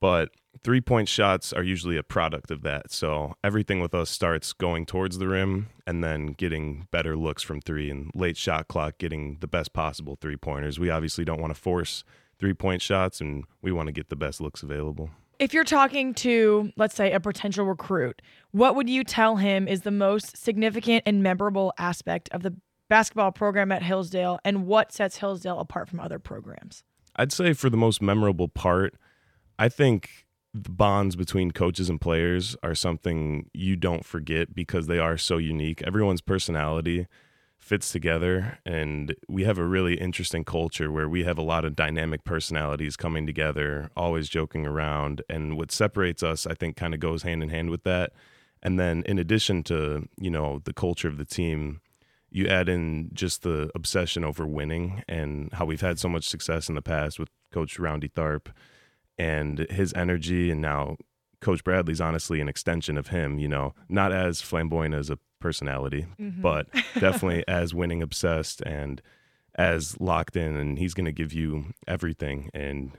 But 0.00 0.30
three 0.62 0.80
point 0.80 1.08
shots 1.08 1.52
are 1.52 1.62
usually 1.62 1.96
a 1.96 2.02
product 2.02 2.50
of 2.50 2.62
that. 2.62 2.92
So 2.92 3.34
everything 3.42 3.80
with 3.80 3.94
us 3.94 4.10
starts 4.10 4.52
going 4.52 4.86
towards 4.86 5.18
the 5.18 5.28
rim 5.28 5.68
and 5.86 6.02
then 6.02 6.28
getting 6.28 6.88
better 6.90 7.16
looks 7.16 7.42
from 7.42 7.60
three 7.60 7.90
and 7.90 8.10
late 8.14 8.36
shot 8.36 8.68
clock 8.68 8.98
getting 8.98 9.38
the 9.40 9.46
best 9.46 9.72
possible 9.72 10.16
three 10.20 10.36
pointers. 10.36 10.78
We 10.78 10.90
obviously 10.90 11.24
don't 11.24 11.40
want 11.40 11.54
to 11.54 11.60
force 11.60 12.04
three 12.38 12.54
point 12.54 12.82
shots 12.82 13.20
and 13.20 13.44
we 13.62 13.72
want 13.72 13.88
to 13.88 13.92
get 13.92 14.08
the 14.08 14.16
best 14.16 14.40
looks 14.40 14.62
available. 14.62 15.10
If 15.38 15.52
you're 15.52 15.64
talking 15.64 16.14
to, 16.14 16.72
let's 16.76 16.94
say, 16.94 17.12
a 17.12 17.18
potential 17.18 17.66
recruit, 17.66 18.22
what 18.52 18.76
would 18.76 18.88
you 18.88 19.02
tell 19.02 19.36
him 19.36 19.66
is 19.66 19.80
the 19.80 19.90
most 19.90 20.36
significant 20.36 21.02
and 21.06 21.22
memorable 21.22 21.72
aspect 21.76 22.28
of 22.30 22.42
the 22.42 22.54
basketball 22.88 23.32
program 23.32 23.72
at 23.72 23.82
Hillsdale 23.82 24.38
and 24.44 24.66
what 24.66 24.92
sets 24.92 25.16
Hillsdale 25.16 25.58
apart 25.58 25.88
from 25.88 25.98
other 25.98 26.20
programs? 26.20 26.84
I'd 27.16 27.32
say 27.32 27.52
for 27.52 27.68
the 27.68 27.76
most 27.76 28.00
memorable 28.00 28.48
part, 28.48 28.94
I 29.58 29.68
think 29.68 30.23
the 30.54 30.70
bonds 30.70 31.16
between 31.16 31.50
coaches 31.50 31.90
and 31.90 32.00
players 32.00 32.56
are 32.62 32.76
something 32.76 33.50
you 33.52 33.74
don't 33.74 34.04
forget 34.04 34.54
because 34.54 34.86
they 34.86 35.00
are 35.00 35.18
so 35.18 35.36
unique. 35.36 35.82
Everyone's 35.82 36.20
personality 36.20 37.08
fits 37.58 37.90
together 37.90 38.58
and 38.64 39.16
we 39.26 39.44
have 39.44 39.58
a 39.58 39.64
really 39.64 39.94
interesting 39.94 40.44
culture 40.44 40.92
where 40.92 41.08
we 41.08 41.24
have 41.24 41.38
a 41.38 41.42
lot 41.42 41.64
of 41.64 41.74
dynamic 41.74 42.22
personalities 42.22 42.94
coming 42.94 43.26
together 43.26 43.90
always 43.96 44.28
joking 44.28 44.66
around 44.66 45.22
and 45.30 45.56
what 45.56 45.72
separates 45.72 46.22
us 46.22 46.46
i 46.46 46.52
think 46.52 46.76
kind 46.76 46.92
of 46.92 47.00
goes 47.00 47.22
hand 47.22 47.42
in 47.42 47.48
hand 47.48 47.70
with 47.70 47.82
that 47.82 48.12
and 48.62 48.78
then 48.78 49.02
in 49.06 49.18
addition 49.18 49.62
to 49.62 50.06
you 50.18 50.28
know 50.28 50.60
the 50.64 50.74
culture 50.74 51.08
of 51.08 51.16
the 51.16 51.24
team 51.24 51.80
you 52.30 52.46
add 52.46 52.68
in 52.68 53.08
just 53.14 53.42
the 53.44 53.70
obsession 53.74 54.24
over 54.24 54.46
winning 54.46 55.02
and 55.08 55.50
how 55.54 55.64
we've 55.64 55.80
had 55.80 55.98
so 55.98 56.08
much 56.08 56.28
success 56.28 56.68
in 56.68 56.74
the 56.74 56.82
past 56.82 57.18
with 57.18 57.30
coach 57.50 57.78
roundy 57.78 58.10
tharp 58.10 58.48
and 59.18 59.60
his 59.70 59.92
energy 59.94 60.50
and 60.50 60.60
now 60.60 60.96
coach 61.40 61.62
bradley's 61.62 62.00
honestly 62.00 62.40
an 62.40 62.48
extension 62.48 62.96
of 62.96 63.08
him 63.08 63.38
you 63.38 63.46
know 63.46 63.74
not 63.88 64.12
as 64.12 64.40
flamboyant 64.40 64.94
as 64.94 65.10
a 65.10 65.18
personality, 65.44 66.06
mm-hmm. 66.18 66.40
but 66.40 66.66
definitely 66.98 67.44
as 67.46 67.74
winning 67.74 68.02
obsessed 68.02 68.62
and 68.62 69.02
as 69.54 70.00
locked 70.00 70.36
in. 70.36 70.56
And 70.56 70.78
he's 70.78 70.94
going 70.94 71.04
to 71.04 71.12
give 71.12 71.34
you 71.34 71.74
everything. 71.86 72.50
And 72.54 72.92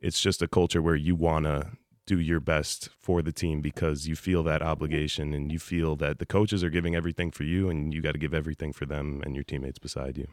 it's 0.00 0.20
just 0.20 0.42
a 0.42 0.48
culture 0.48 0.82
where 0.82 0.96
you 0.96 1.14
want 1.14 1.44
to 1.44 1.70
do 2.04 2.18
your 2.18 2.40
best 2.40 2.88
for 2.98 3.22
the 3.22 3.32
team 3.32 3.60
because 3.60 4.08
you 4.08 4.16
feel 4.16 4.42
that 4.42 4.60
obligation 4.60 5.32
and 5.32 5.52
you 5.52 5.58
feel 5.60 5.94
that 5.96 6.18
the 6.18 6.26
coaches 6.26 6.64
are 6.64 6.70
giving 6.70 6.96
everything 6.96 7.30
for 7.30 7.44
you 7.44 7.70
and 7.70 7.94
you 7.94 8.02
got 8.02 8.12
to 8.12 8.18
give 8.18 8.34
everything 8.34 8.72
for 8.72 8.84
them 8.84 9.22
and 9.24 9.36
your 9.36 9.44
teammates 9.44 9.78
beside 9.78 10.18
you. 10.18 10.26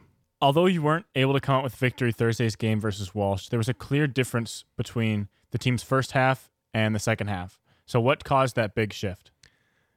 Although 0.45 0.67
you 0.67 0.83
weren't 0.83 1.07
able 1.15 1.33
to 1.33 1.39
come 1.39 1.55
out 1.55 1.63
with 1.63 1.75
victory 1.75 2.11
Thursday's 2.11 2.55
game 2.55 2.79
versus 2.79 3.15
Walsh, 3.15 3.49
there 3.49 3.57
was 3.57 3.67
a 3.67 3.73
clear 3.73 4.05
difference 4.05 4.63
between 4.77 5.27
the 5.49 5.57
team's 5.57 5.81
first 5.81 6.11
half 6.11 6.51
and 6.71 6.93
the 6.93 6.99
second 6.99 7.29
half. 7.29 7.59
So, 7.87 7.99
what 7.99 8.23
caused 8.23 8.55
that 8.55 8.75
big 8.75 8.93
shift? 8.93 9.31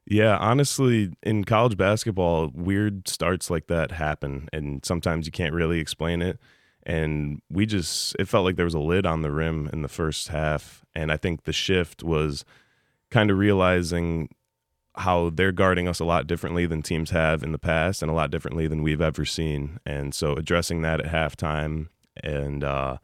Yeah, 0.07 0.39
honestly, 0.39 1.13
in 1.23 1.45
college 1.45 1.77
basketball, 1.77 2.51
weird 2.55 3.09
starts 3.09 3.51
like 3.51 3.67
that 3.67 3.91
happen, 3.91 4.49
and 4.51 4.83
sometimes 4.87 5.27
you 5.27 5.33
can't 5.33 5.53
really 5.53 5.81
explain 5.81 6.23
it. 6.23 6.39
And 6.83 7.43
we 7.51 7.67
just, 7.67 8.17
it 8.19 8.27
felt 8.27 8.47
like 8.47 8.57
there 8.57 8.65
was 8.65 8.73
a 8.73 8.81
lid 8.81 9.05
on 9.05 9.21
the 9.21 9.31
rim 9.31 9.69
in 9.71 9.83
the 9.83 9.87
first 9.87 10.29
half. 10.29 10.83
And 10.95 11.13
I 11.13 11.19
think 11.19 11.45
the 11.45 11.53
shift 11.53 12.03
was 12.03 12.47
kind 13.11 13.31
of 13.31 13.37
realizing 13.37 14.31
how 14.99 15.31
they're 15.31 15.53
guarding 15.53 15.89
us 15.89 16.01
a 16.01 16.05
lot 16.05 16.27
differently 16.27 16.67
than 16.67 16.83
teams 16.83 17.11
have 17.11 17.43
in 17.43 17.53
the 17.53 17.59
past 17.59 18.03
and 18.03 18.11
a 18.11 18.15
lot 18.15 18.31
differently 18.31 18.67
than 18.67 18.83
we've 18.83 19.01
ever 19.01 19.25
seen. 19.25 19.79
And 19.87 20.15
so 20.15 20.35
addressing 20.35 20.83
that 20.83 21.01
at 21.01 21.13
halftime 21.13 21.89
and, 22.23 22.63
uh, 22.65 22.99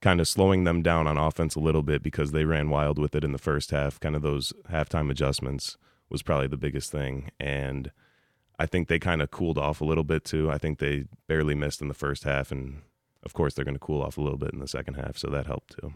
kind 0.00 0.20
of 0.20 0.28
slowing 0.28 0.64
them 0.64 0.82
down 0.82 1.06
on 1.06 1.18
offense 1.18 1.56
a 1.56 1.60
little 1.60 1.82
bit 1.82 2.02
because 2.02 2.30
they 2.30 2.44
ran 2.44 2.70
wild 2.70 2.98
with 2.98 3.14
it 3.14 3.24
in 3.24 3.32
the 3.32 3.38
first 3.38 3.70
half, 3.70 3.98
kind 3.98 4.14
of 4.14 4.22
those 4.22 4.52
halftime 4.70 5.10
adjustments 5.10 5.76
was 6.08 6.22
probably 6.22 6.46
the 6.46 6.56
biggest 6.56 6.90
thing. 6.92 7.30
And 7.40 7.90
I 8.58 8.66
think 8.66 8.88
they 8.88 8.98
kind 8.98 9.22
of 9.22 9.30
cooled 9.30 9.58
off 9.58 9.80
a 9.80 9.84
little 9.84 10.04
bit 10.04 10.24
too. 10.24 10.50
I 10.50 10.58
think 10.58 10.78
they 10.78 11.04
barely 11.26 11.54
missed 11.54 11.80
in 11.80 11.88
the 11.88 11.94
first 11.94 12.24
half, 12.24 12.50
and 12.50 12.82
of 13.22 13.32
course 13.32 13.54
they're 13.54 13.64
going 13.64 13.74
to 13.74 13.80
cool 13.80 14.02
off 14.02 14.18
a 14.18 14.20
little 14.20 14.38
bit 14.38 14.52
in 14.52 14.58
the 14.58 14.68
second 14.68 14.94
half, 14.94 15.16
so 15.16 15.28
that 15.30 15.46
helped 15.46 15.78
too. 15.80 15.92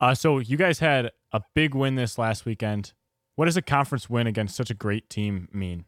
Uh, 0.00 0.14
so 0.14 0.38
you 0.38 0.56
guys 0.56 0.78
had 0.78 1.10
a 1.32 1.42
big 1.54 1.74
win 1.74 1.96
this 1.96 2.18
last 2.18 2.44
weekend. 2.44 2.92
What 3.38 3.44
does 3.44 3.56
a 3.56 3.62
conference 3.62 4.10
win 4.10 4.26
against 4.26 4.56
such 4.56 4.68
a 4.68 4.74
great 4.74 5.08
team 5.08 5.46
mean? 5.52 5.84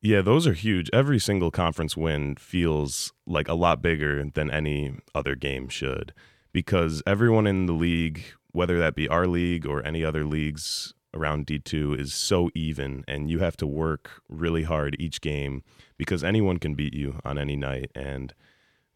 Yeah, 0.00 0.22
those 0.22 0.46
are 0.46 0.54
huge. 0.54 0.88
Every 0.90 1.18
single 1.18 1.50
conference 1.50 1.98
win 1.98 2.36
feels 2.36 3.12
like 3.26 3.46
a 3.46 3.52
lot 3.52 3.82
bigger 3.82 4.24
than 4.24 4.50
any 4.50 4.94
other 5.14 5.34
game 5.34 5.68
should 5.68 6.14
because 6.50 7.02
everyone 7.06 7.46
in 7.46 7.66
the 7.66 7.74
league, 7.74 8.24
whether 8.52 8.78
that 8.78 8.94
be 8.94 9.06
our 9.06 9.26
league 9.26 9.66
or 9.66 9.84
any 9.84 10.02
other 10.02 10.24
leagues 10.24 10.94
around 11.12 11.46
D2 11.46 12.00
is 12.00 12.14
so 12.14 12.48
even 12.54 13.04
and 13.06 13.30
you 13.30 13.40
have 13.40 13.58
to 13.58 13.66
work 13.66 14.22
really 14.26 14.62
hard 14.62 14.96
each 14.98 15.20
game 15.20 15.62
because 15.98 16.24
anyone 16.24 16.56
can 16.56 16.74
beat 16.74 16.94
you 16.94 17.20
on 17.22 17.36
any 17.36 17.54
night 17.54 17.90
and 17.94 18.32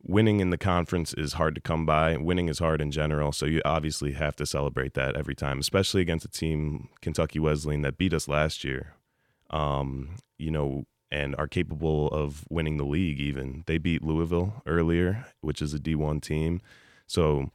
winning 0.04 0.40
in 0.40 0.50
the 0.50 0.58
conference 0.58 1.14
is 1.14 1.34
hard 1.34 1.54
to 1.54 1.60
come 1.60 1.86
by 1.86 2.16
winning 2.16 2.48
is 2.48 2.58
hard 2.58 2.80
in 2.80 2.90
general 2.90 3.32
so 3.32 3.46
you 3.46 3.60
obviously 3.64 4.12
have 4.12 4.34
to 4.34 4.44
celebrate 4.44 4.94
that 4.94 5.16
every 5.16 5.34
time 5.34 5.58
especially 5.58 6.00
against 6.00 6.24
a 6.24 6.28
team 6.28 6.88
Kentucky 7.00 7.38
Wesleyan 7.38 7.82
that 7.82 7.98
beat 7.98 8.12
us 8.12 8.28
last 8.28 8.64
year 8.64 8.94
um, 9.50 10.16
you 10.38 10.50
know 10.50 10.84
and 11.10 11.36
are 11.36 11.46
capable 11.46 12.08
of 12.08 12.44
winning 12.50 12.78
the 12.78 12.84
league 12.84 13.20
even 13.20 13.62
they 13.66 13.78
beat 13.78 14.02
Louisville 14.02 14.62
earlier 14.66 15.26
which 15.40 15.62
is 15.62 15.72
a 15.72 15.78
D1 15.78 16.20
team 16.20 16.60
so 17.06 17.50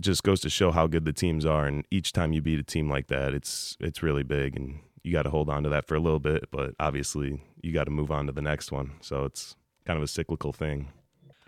just 0.00 0.22
goes 0.22 0.40
to 0.40 0.50
show 0.50 0.70
how 0.70 0.86
good 0.86 1.04
the 1.04 1.12
teams 1.12 1.44
are. 1.44 1.66
And 1.66 1.84
each 1.90 2.12
time 2.12 2.32
you 2.32 2.42
beat 2.42 2.58
a 2.58 2.64
team 2.64 2.88
like 2.88 3.08
that, 3.08 3.34
it's 3.34 3.76
it's 3.80 4.02
really 4.02 4.22
big, 4.22 4.56
and 4.56 4.80
you 5.02 5.12
got 5.12 5.22
to 5.22 5.30
hold 5.30 5.48
on 5.48 5.62
to 5.62 5.68
that 5.70 5.86
for 5.86 5.94
a 5.94 6.00
little 6.00 6.20
bit. 6.20 6.50
But 6.50 6.74
obviously, 6.80 7.42
you 7.62 7.72
got 7.72 7.84
to 7.84 7.90
move 7.90 8.10
on 8.10 8.26
to 8.26 8.32
the 8.32 8.42
next 8.42 8.72
one. 8.72 8.92
So 9.00 9.24
it's 9.24 9.56
kind 9.86 9.96
of 9.96 10.02
a 10.02 10.08
cyclical 10.08 10.52
thing. 10.52 10.88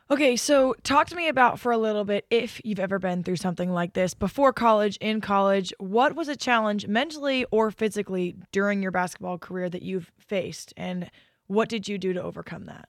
Okay, 0.09 0.37
so 0.37 0.77
talk 0.85 1.09
to 1.09 1.17
me 1.17 1.27
about 1.27 1.59
for 1.59 1.73
a 1.73 1.79
little 1.79 2.05
bit 2.05 2.27
if 2.31 2.61
you've 2.63 2.79
ever 2.79 3.01
been 3.01 3.25
through 3.25 3.37
something 3.37 3.73
like 3.73 3.95
this 3.95 4.15
before 4.15 4.53
college, 4.53 4.97
in 4.99 5.21
college. 5.21 5.73
What 5.79 6.15
was 6.15 6.29
a 6.29 6.37
challenge 6.37 6.87
mentally 6.87 7.45
or 7.51 7.73
physically 7.73 8.37
during 8.53 8.83
your 8.83 8.93
basketball 8.93 9.37
career 9.37 9.69
that 9.69 9.83
you've 9.83 10.13
faced, 10.17 10.73
and 10.77 11.11
what 11.49 11.69
did 11.69 11.89
you 11.89 11.99
do 11.99 12.13
to 12.13 12.23
overcome 12.23 12.67
that? 12.67 12.89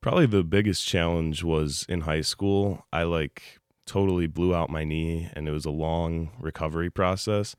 Probably 0.00 0.26
the 0.26 0.44
biggest 0.44 0.86
challenge 0.86 1.42
was 1.42 1.84
in 1.88 2.02
high 2.02 2.20
school. 2.20 2.86
I 2.92 3.02
like 3.02 3.58
totally 3.84 4.28
blew 4.28 4.54
out 4.54 4.70
my 4.70 4.84
knee 4.84 5.28
and 5.34 5.48
it 5.48 5.50
was 5.50 5.64
a 5.64 5.70
long 5.70 6.30
recovery 6.40 6.90
process. 6.90 7.56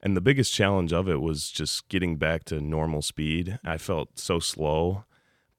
And 0.00 0.16
the 0.16 0.22
biggest 0.22 0.52
challenge 0.52 0.92
of 0.92 1.08
it 1.08 1.20
was 1.20 1.50
just 1.50 1.88
getting 1.88 2.16
back 2.16 2.44
to 2.44 2.60
normal 2.60 3.02
speed. 3.02 3.58
I 3.64 3.78
felt 3.78 4.18
so 4.18 4.38
slow, 4.38 5.04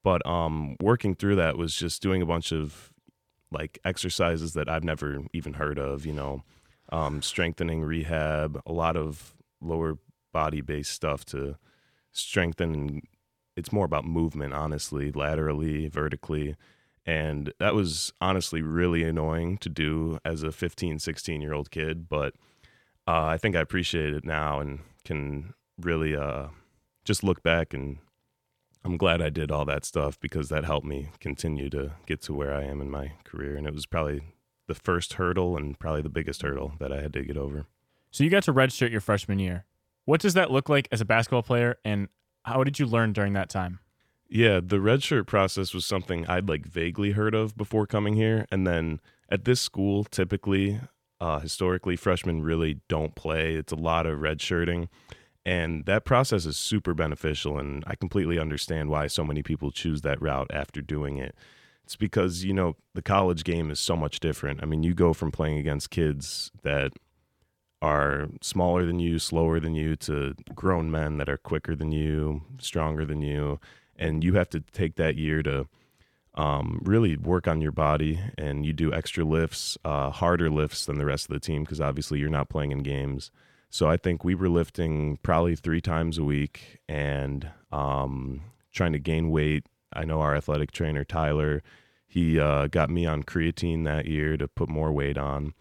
but 0.05 0.23
um, 0.27 0.75
working 0.79 1.15
through 1.15 1.37
that 1.37 1.57
was 1.57 1.75
just 1.75 1.99
doing 2.03 2.21
a 2.21 2.27
bunch 2.27 2.51
of 2.51 2.91
like 3.51 3.79
exercises 3.83 4.53
that 4.53 4.69
I've 4.69 4.83
never 4.83 5.23
even 5.33 5.53
heard 5.53 5.79
of, 5.79 6.05
you 6.05 6.13
know, 6.13 6.43
um, 6.91 7.23
strengthening 7.23 7.81
rehab, 7.81 8.61
a 8.67 8.71
lot 8.71 8.95
of 8.95 9.33
lower 9.61 9.97
body 10.31 10.61
based 10.61 10.91
stuff 10.91 11.25
to 11.25 11.57
strengthen. 12.11 13.01
It's 13.57 13.71
more 13.71 13.85
about 13.85 14.05
movement, 14.05 14.53
honestly, 14.53 15.11
laterally, 15.11 15.87
vertically 15.87 16.55
and 17.07 17.53
that 17.59 17.75
was 17.75 18.11
honestly 18.19 18.61
really 18.61 19.03
annoying 19.03 19.57
to 19.59 19.69
do 19.69 20.17
as 20.25 20.43
a 20.43 20.51
15 20.51 20.99
16 20.99 21.41
year 21.41 21.53
old 21.53 21.69
kid 21.69 22.09
but 22.09 22.33
uh, 23.07 23.25
i 23.25 23.37
think 23.37 23.55
i 23.55 23.59
appreciate 23.59 24.13
it 24.13 24.25
now 24.25 24.59
and 24.59 24.79
can 25.03 25.53
really 25.79 26.15
uh, 26.15 26.47
just 27.03 27.23
look 27.23 27.43
back 27.43 27.75
and 27.75 27.99
i'm 28.86 28.98
glad 28.98 29.21
i 29.21 29.30
did 29.30 29.52
all 29.52 29.65
that 29.65 29.84
stuff 29.84 30.19
because 30.19 30.50
that 30.50 30.63
helped 30.63 30.88
me 30.88 31.10
continue 31.19 31.69
to 31.69 31.91
get 32.06 32.21
to 32.21 32.34
where 32.34 32.54
i 32.54 32.63
am 32.63 32.80
in 32.80 32.89
my 32.89 33.12
career 33.26 33.56
and 33.58 33.67
it 33.67 33.74
was 33.74 33.86
probably 33.86 34.21
the 34.67 34.76
first 34.76 35.13
hurdle 35.13 35.58
and 35.58 35.78
probably 35.78 36.02
the 36.02 36.10
biggest 36.10 36.41
hurdle 36.41 36.74
that 36.80 36.91
i 36.91 37.02
had 37.02 37.12
to 37.12 37.24
get 37.24 37.38
over 37.38 37.65
so 38.12 38.24
you 38.24 38.30
got 38.30 38.43
to 38.43 38.54
redshirt 38.54 38.91
your 38.91 39.02
freshman 39.02 39.39
year 39.39 39.65
what 40.06 40.21
does 40.21 40.34
that 40.34 40.52
look 40.52 40.69
like 40.69 40.88
as 40.91 41.02
a 41.02 41.06
basketball 41.06 41.43
player 41.43 41.78
and 41.84 42.08
how 42.43 42.63
did 42.63 42.80
you 42.80 42.86
learn 42.86 43.12
during 43.12 43.34
that 43.34 43.50
time 43.50 43.80
yeah, 44.28 44.60
the 44.62 44.78
redshirt 44.78 45.28
process 45.28 45.74
was 45.74 45.86
something 45.86 46.26
I'd 46.28 46.50
like 46.50 46.65
vaguely 46.65 47.12
heard 47.12 47.36
of 47.36 47.56
before 47.56 47.86
coming 47.86 48.15
here. 48.15 48.48
And 48.52 48.65
then 48.65 49.00
at 49.30 49.45
this 49.45 49.62
school, 49.62 50.04
typically, 50.04 50.80
uh, 51.21 51.39
historically, 51.39 51.95
freshmen 51.95 52.41
really 52.41 52.82
don't 52.88 53.15
play. 53.15 53.54
It's 53.54 53.71
a 53.71 53.78
lot 53.78 54.06
of 54.06 54.19
redshirting. 54.19 54.88
And 55.45 55.86
that 55.86 56.05
process 56.05 56.45
is 56.45 56.58
super 56.58 56.93
beneficial. 56.93 57.60
And 57.60 57.84
I 57.86 57.95
completely 57.95 58.39
understand 58.39 58.89
why 58.89 59.08
so 59.08 59.23
many 59.23 59.43
people 59.43 59.71
choose 59.71 60.01
that 60.01 60.21
route 60.21 60.49
after 60.51 60.81
doing 60.81 61.17
it. 61.17 61.36
It's 61.84 61.95
because, 61.95 62.43
you 62.43 62.53
know, 62.53 62.75
the 62.95 63.03
college 63.03 63.43
game 63.43 63.69
is 63.69 63.79
so 63.79 63.95
much 63.95 64.19
different. 64.19 64.63
I 64.63 64.65
mean, 64.65 64.81
you 64.81 64.95
go 64.95 65.13
from 65.13 65.31
playing 65.31 65.60
against 65.60 65.91
kids 65.91 66.51
that 66.63 66.93
are 67.79 68.27
smaller 68.41 68.86
than 68.86 68.99
you, 68.99 69.19
slower 69.19 69.60
than 69.60 69.75
you, 69.75 69.95
to 69.97 70.34
grown 70.55 70.89
men 70.89 71.17
that 71.17 71.29
are 71.29 71.38
quicker 71.38 71.75
than 71.75 71.91
you, 71.91 72.41
stronger 72.58 73.05
than 73.05 73.21
you 73.21 73.60
and 73.97 74.23
you 74.23 74.34
have 74.34 74.49
to 74.49 74.60
take 74.60 74.95
that 74.95 75.15
year 75.15 75.41
to 75.43 75.67
um, 76.36 76.81
really 76.84 77.15
work 77.15 77.47
on 77.47 77.62
your 77.62 77.71
body 77.71 78.19
and 78.38 78.65
you 78.65 78.73
do 78.73 78.93
extra 78.93 79.23
lifts, 79.23 79.77
uh, 79.86 80.10
harder 80.10 80.49
lifts 80.49 80.86
than 80.86 80.97
the 80.97 81.05
rest 81.05 81.29
of 81.29 81.34
the 81.34 81.39
team 81.39 81.63
because 81.63 81.79
obviously 81.79 82.19
you're 82.19 82.29
not 82.29 82.49
playing 82.49 82.71
in 82.71 82.79
games. 82.79 83.31
So 83.75 83.89
I 83.89 83.97
think 83.97 84.23
we 84.23 84.35
were 84.35 84.47
lifting 84.47 85.17
probably 85.21 85.53
three 85.53 85.81
times 85.81 86.17
a 86.17 86.23
week 86.23 86.79
and 86.88 87.49
um, 87.73 88.39
trying 88.71 88.93
to 88.93 88.99
gain 88.99 89.29
weight. 89.31 89.65
I 89.91 90.05
know 90.05 90.21
our 90.21 90.33
athletic 90.33 90.71
trainer 90.71 91.03
Tyler, 91.03 91.61
he 92.07 92.39
uh, 92.39 92.67
got 92.67 92.89
me 92.89 93.05
on 93.05 93.23
creatine 93.23 93.83
that 93.83 94.05
year 94.05 94.38
to 94.38 94.47
put 94.47 94.69
more 94.69 94.93
weight 94.93 95.17
on 95.17 95.55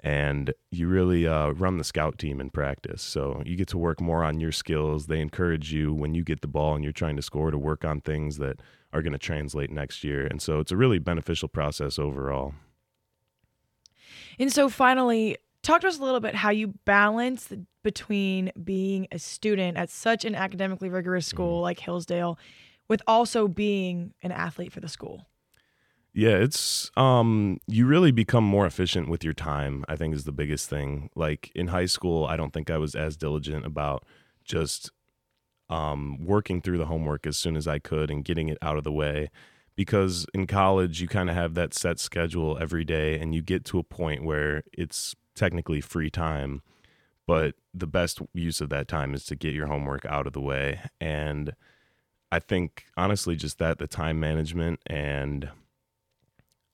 and 0.00 0.52
you 0.72 0.88
really 0.88 1.28
uh, 1.28 1.50
run 1.50 1.78
the 1.78 1.84
scout 1.84 2.18
team 2.18 2.40
in 2.40 2.50
practice. 2.50 3.02
So 3.02 3.40
you 3.46 3.54
get 3.54 3.68
to 3.68 3.78
work 3.78 4.00
more 4.00 4.24
on 4.24 4.40
your 4.40 4.50
skills. 4.50 5.06
They 5.06 5.20
encourage 5.20 5.72
you 5.72 5.94
when 5.94 6.12
you 6.12 6.24
get 6.24 6.40
the 6.40 6.48
ball 6.48 6.74
and 6.74 6.82
you're 6.82 6.92
trying 6.92 7.14
to 7.14 7.22
score 7.22 7.52
to 7.52 7.58
work 7.58 7.84
on 7.84 8.00
things 8.00 8.38
that 8.38 8.58
are 8.92 9.00
going 9.00 9.12
to 9.12 9.18
translate 9.18 9.70
next 9.70 10.02
year. 10.02 10.26
And 10.26 10.42
so 10.42 10.58
it's 10.58 10.72
a 10.72 10.76
really 10.76 10.98
beneficial 10.98 11.48
process 11.48 12.00
overall. 12.00 12.52
And 14.40 14.52
so 14.52 14.68
finally, 14.68 15.36
talk 15.62 15.80
to 15.82 15.88
us 15.88 15.98
a 15.98 16.02
little 16.02 16.20
bit 16.20 16.34
how 16.34 16.50
you 16.50 16.74
balance 16.84 17.52
between 17.82 18.52
being 18.62 19.06
a 19.12 19.18
student 19.18 19.76
at 19.76 19.90
such 19.90 20.24
an 20.24 20.34
academically 20.34 20.88
rigorous 20.88 21.26
school 21.26 21.56
Mm-hmm. 21.56 21.62
like 21.62 21.78
Hillsdale 21.80 22.38
with 22.88 23.02
also 23.06 23.48
being 23.48 24.14
an 24.22 24.32
athlete 24.32 24.72
for 24.72 24.80
the 24.80 24.88
school. 24.88 25.26
Yeah, 26.12 26.36
it's 26.38 26.90
um 26.96 27.58
you 27.66 27.86
really 27.86 28.10
become 28.10 28.44
more 28.44 28.66
efficient 28.66 29.08
with 29.08 29.22
your 29.22 29.32
time, 29.32 29.84
I 29.88 29.96
think 29.96 30.14
is 30.14 30.24
the 30.24 30.32
biggest 30.32 30.68
thing. 30.68 31.10
Like 31.14 31.52
in 31.54 31.68
high 31.68 31.86
school, 31.86 32.26
I 32.26 32.36
don't 32.36 32.52
think 32.52 32.68
I 32.70 32.78
was 32.78 32.94
as 32.94 33.16
diligent 33.16 33.64
about 33.64 34.04
just 34.44 34.90
um 35.68 36.18
working 36.24 36.60
through 36.62 36.78
the 36.78 36.86
homework 36.86 37.26
as 37.26 37.36
soon 37.36 37.56
as 37.56 37.68
I 37.68 37.78
could 37.78 38.10
and 38.10 38.24
getting 38.24 38.48
it 38.48 38.58
out 38.62 38.76
of 38.76 38.84
the 38.84 38.92
way 38.92 39.30
because 39.76 40.26
in 40.34 40.46
college 40.46 41.00
you 41.00 41.08
kind 41.08 41.30
of 41.30 41.36
have 41.36 41.54
that 41.54 41.74
set 41.74 42.00
schedule 42.00 42.58
every 42.60 42.84
day 42.84 43.18
and 43.18 43.34
you 43.34 43.42
get 43.42 43.64
to 43.66 43.78
a 43.78 43.84
point 43.84 44.24
where 44.24 44.62
it's 44.72 45.14
technically 45.40 45.80
free 45.80 46.10
time, 46.10 46.62
but 47.26 47.54
the 47.74 47.86
best 47.86 48.20
use 48.34 48.60
of 48.60 48.68
that 48.68 48.86
time 48.86 49.14
is 49.14 49.24
to 49.24 49.34
get 49.34 49.54
your 49.54 49.66
homework 49.66 50.04
out 50.04 50.26
of 50.26 50.32
the 50.32 50.40
way 50.40 50.80
and 51.00 51.54
I 52.32 52.38
think 52.38 52.84
honestly 52.96 53.34
just 53.34 53.58
that 53.58 53.78
the 53.78 53.86
time 53.86 54.20
management 54.20 54.80
and 54.86 55.50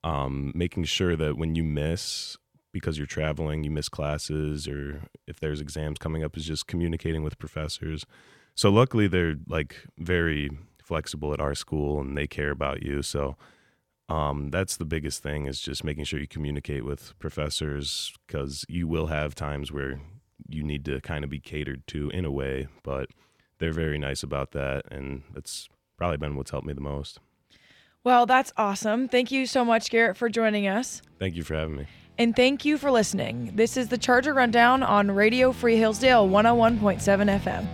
um, 0.05 0.53
making 0.55 0.85
sure 0.85 1.17
that 1.17 1.37
when 1.37 1.55
you 1.55 1.65
miss 1.65 2.37
because 2.73 2.99
you're 2.99 3.07
traveling, 3.07 3.65
you 3.65 3.71
miss 3.71 3.89
classes, 3.89 4.69
or 4.69 5.01
if 5.27 5.41
there's 5.41 5.63
exams 5.63 5.99
coming 5.99 6.23
up, 6.23 6.37
is 6.37 6.45
just 6.45 6.67
communicating 6.67 7.23
with 7.23 7.39
professors. 7.39 8.05
So 8.55 8.69
luckily, 8.69 9.09
they're 9.09 9.37
like 9.49 9.87
very 9.99 10.51
flexible 10.83 11.33
at 11.33 11.41
our 11.41 11.55
school, 11.55 12.01
and 12.01 12.19
they 12.19 12.27
care 12.27 12.51
about 12.51 12.83
you. 12.83 13.01
So 13.01 13.37
um, 14.09 14.51
that's 14.51 14.77
the 14.77 14.85
biggest 14.85 15.23
thing 15.23 15.47
is 15.47 15.61
just 15.61 15.83
making 15.85 16.05
sure 16.05 16.21
you 16.21 16.29
communicate 16.29 16.85
with 16.85 17.19
professors 17.19 18.15
because 18.27 18.65
you 18.69 18.87
will 18.87 19.07
have 19.07 19.35
times 19.35 19.73
where 19.73 20.01
you 20.49 20.63
need 20.63 20.85
to 20.85 21.01
kind 21.01 21.25
of 21.25 21.31
be 21.31 21.41
catered 21.41 21.87
to 21.89 22.11
in 22.11 22.25
a 22.25 22.31
way, 22.31 22.69
but 22.83 23.09
they're 23.59 23.73
very 23.73 23.99
nice 23.99 24.23
about 24.23 24.53
that, 24.53 24.85
and 24.91 25.23
that's 25.33 25.69
probably 25.97 26.19
been 26.19 26.37
what's 26.37 26.51
helped 26.51 26.67
me 26.67 26.73
the 26.73 26.81
most. 26.81 27.19
Well, 28.05 28.27
that's 28.27 28.53
awesome. 28.57 29.09
Thank 29.09 29.33
you 29.33 29.47
so 29.47 29.65
much, 29.65 29.91
Garrett, 29.91 30.17
for 30.17 30.29
joining 30.29 30.69
us. 30.69 31.03
Thank 31.19 31.35
you 31.35 31.43
for 31.43 31.55
having 31.55 31.77
me. 31.77 31.87
And 32.19 32.37
thank 32.37 32.65
you 32.65 32.79
for 32.79 32.91
listening. 32.91 33.53
This 33.57 33.77
is 33.77 33.89
the 33.89 33.99
Charger 33.99 34.33
Rundown 34.33 34.83
on 34.83 35.11
Radio 35.11 35.53
Free 35.53 35.77
Hillsdale 35.77 36.29
101.7 36.29 37.41
FM. 37.41 37.67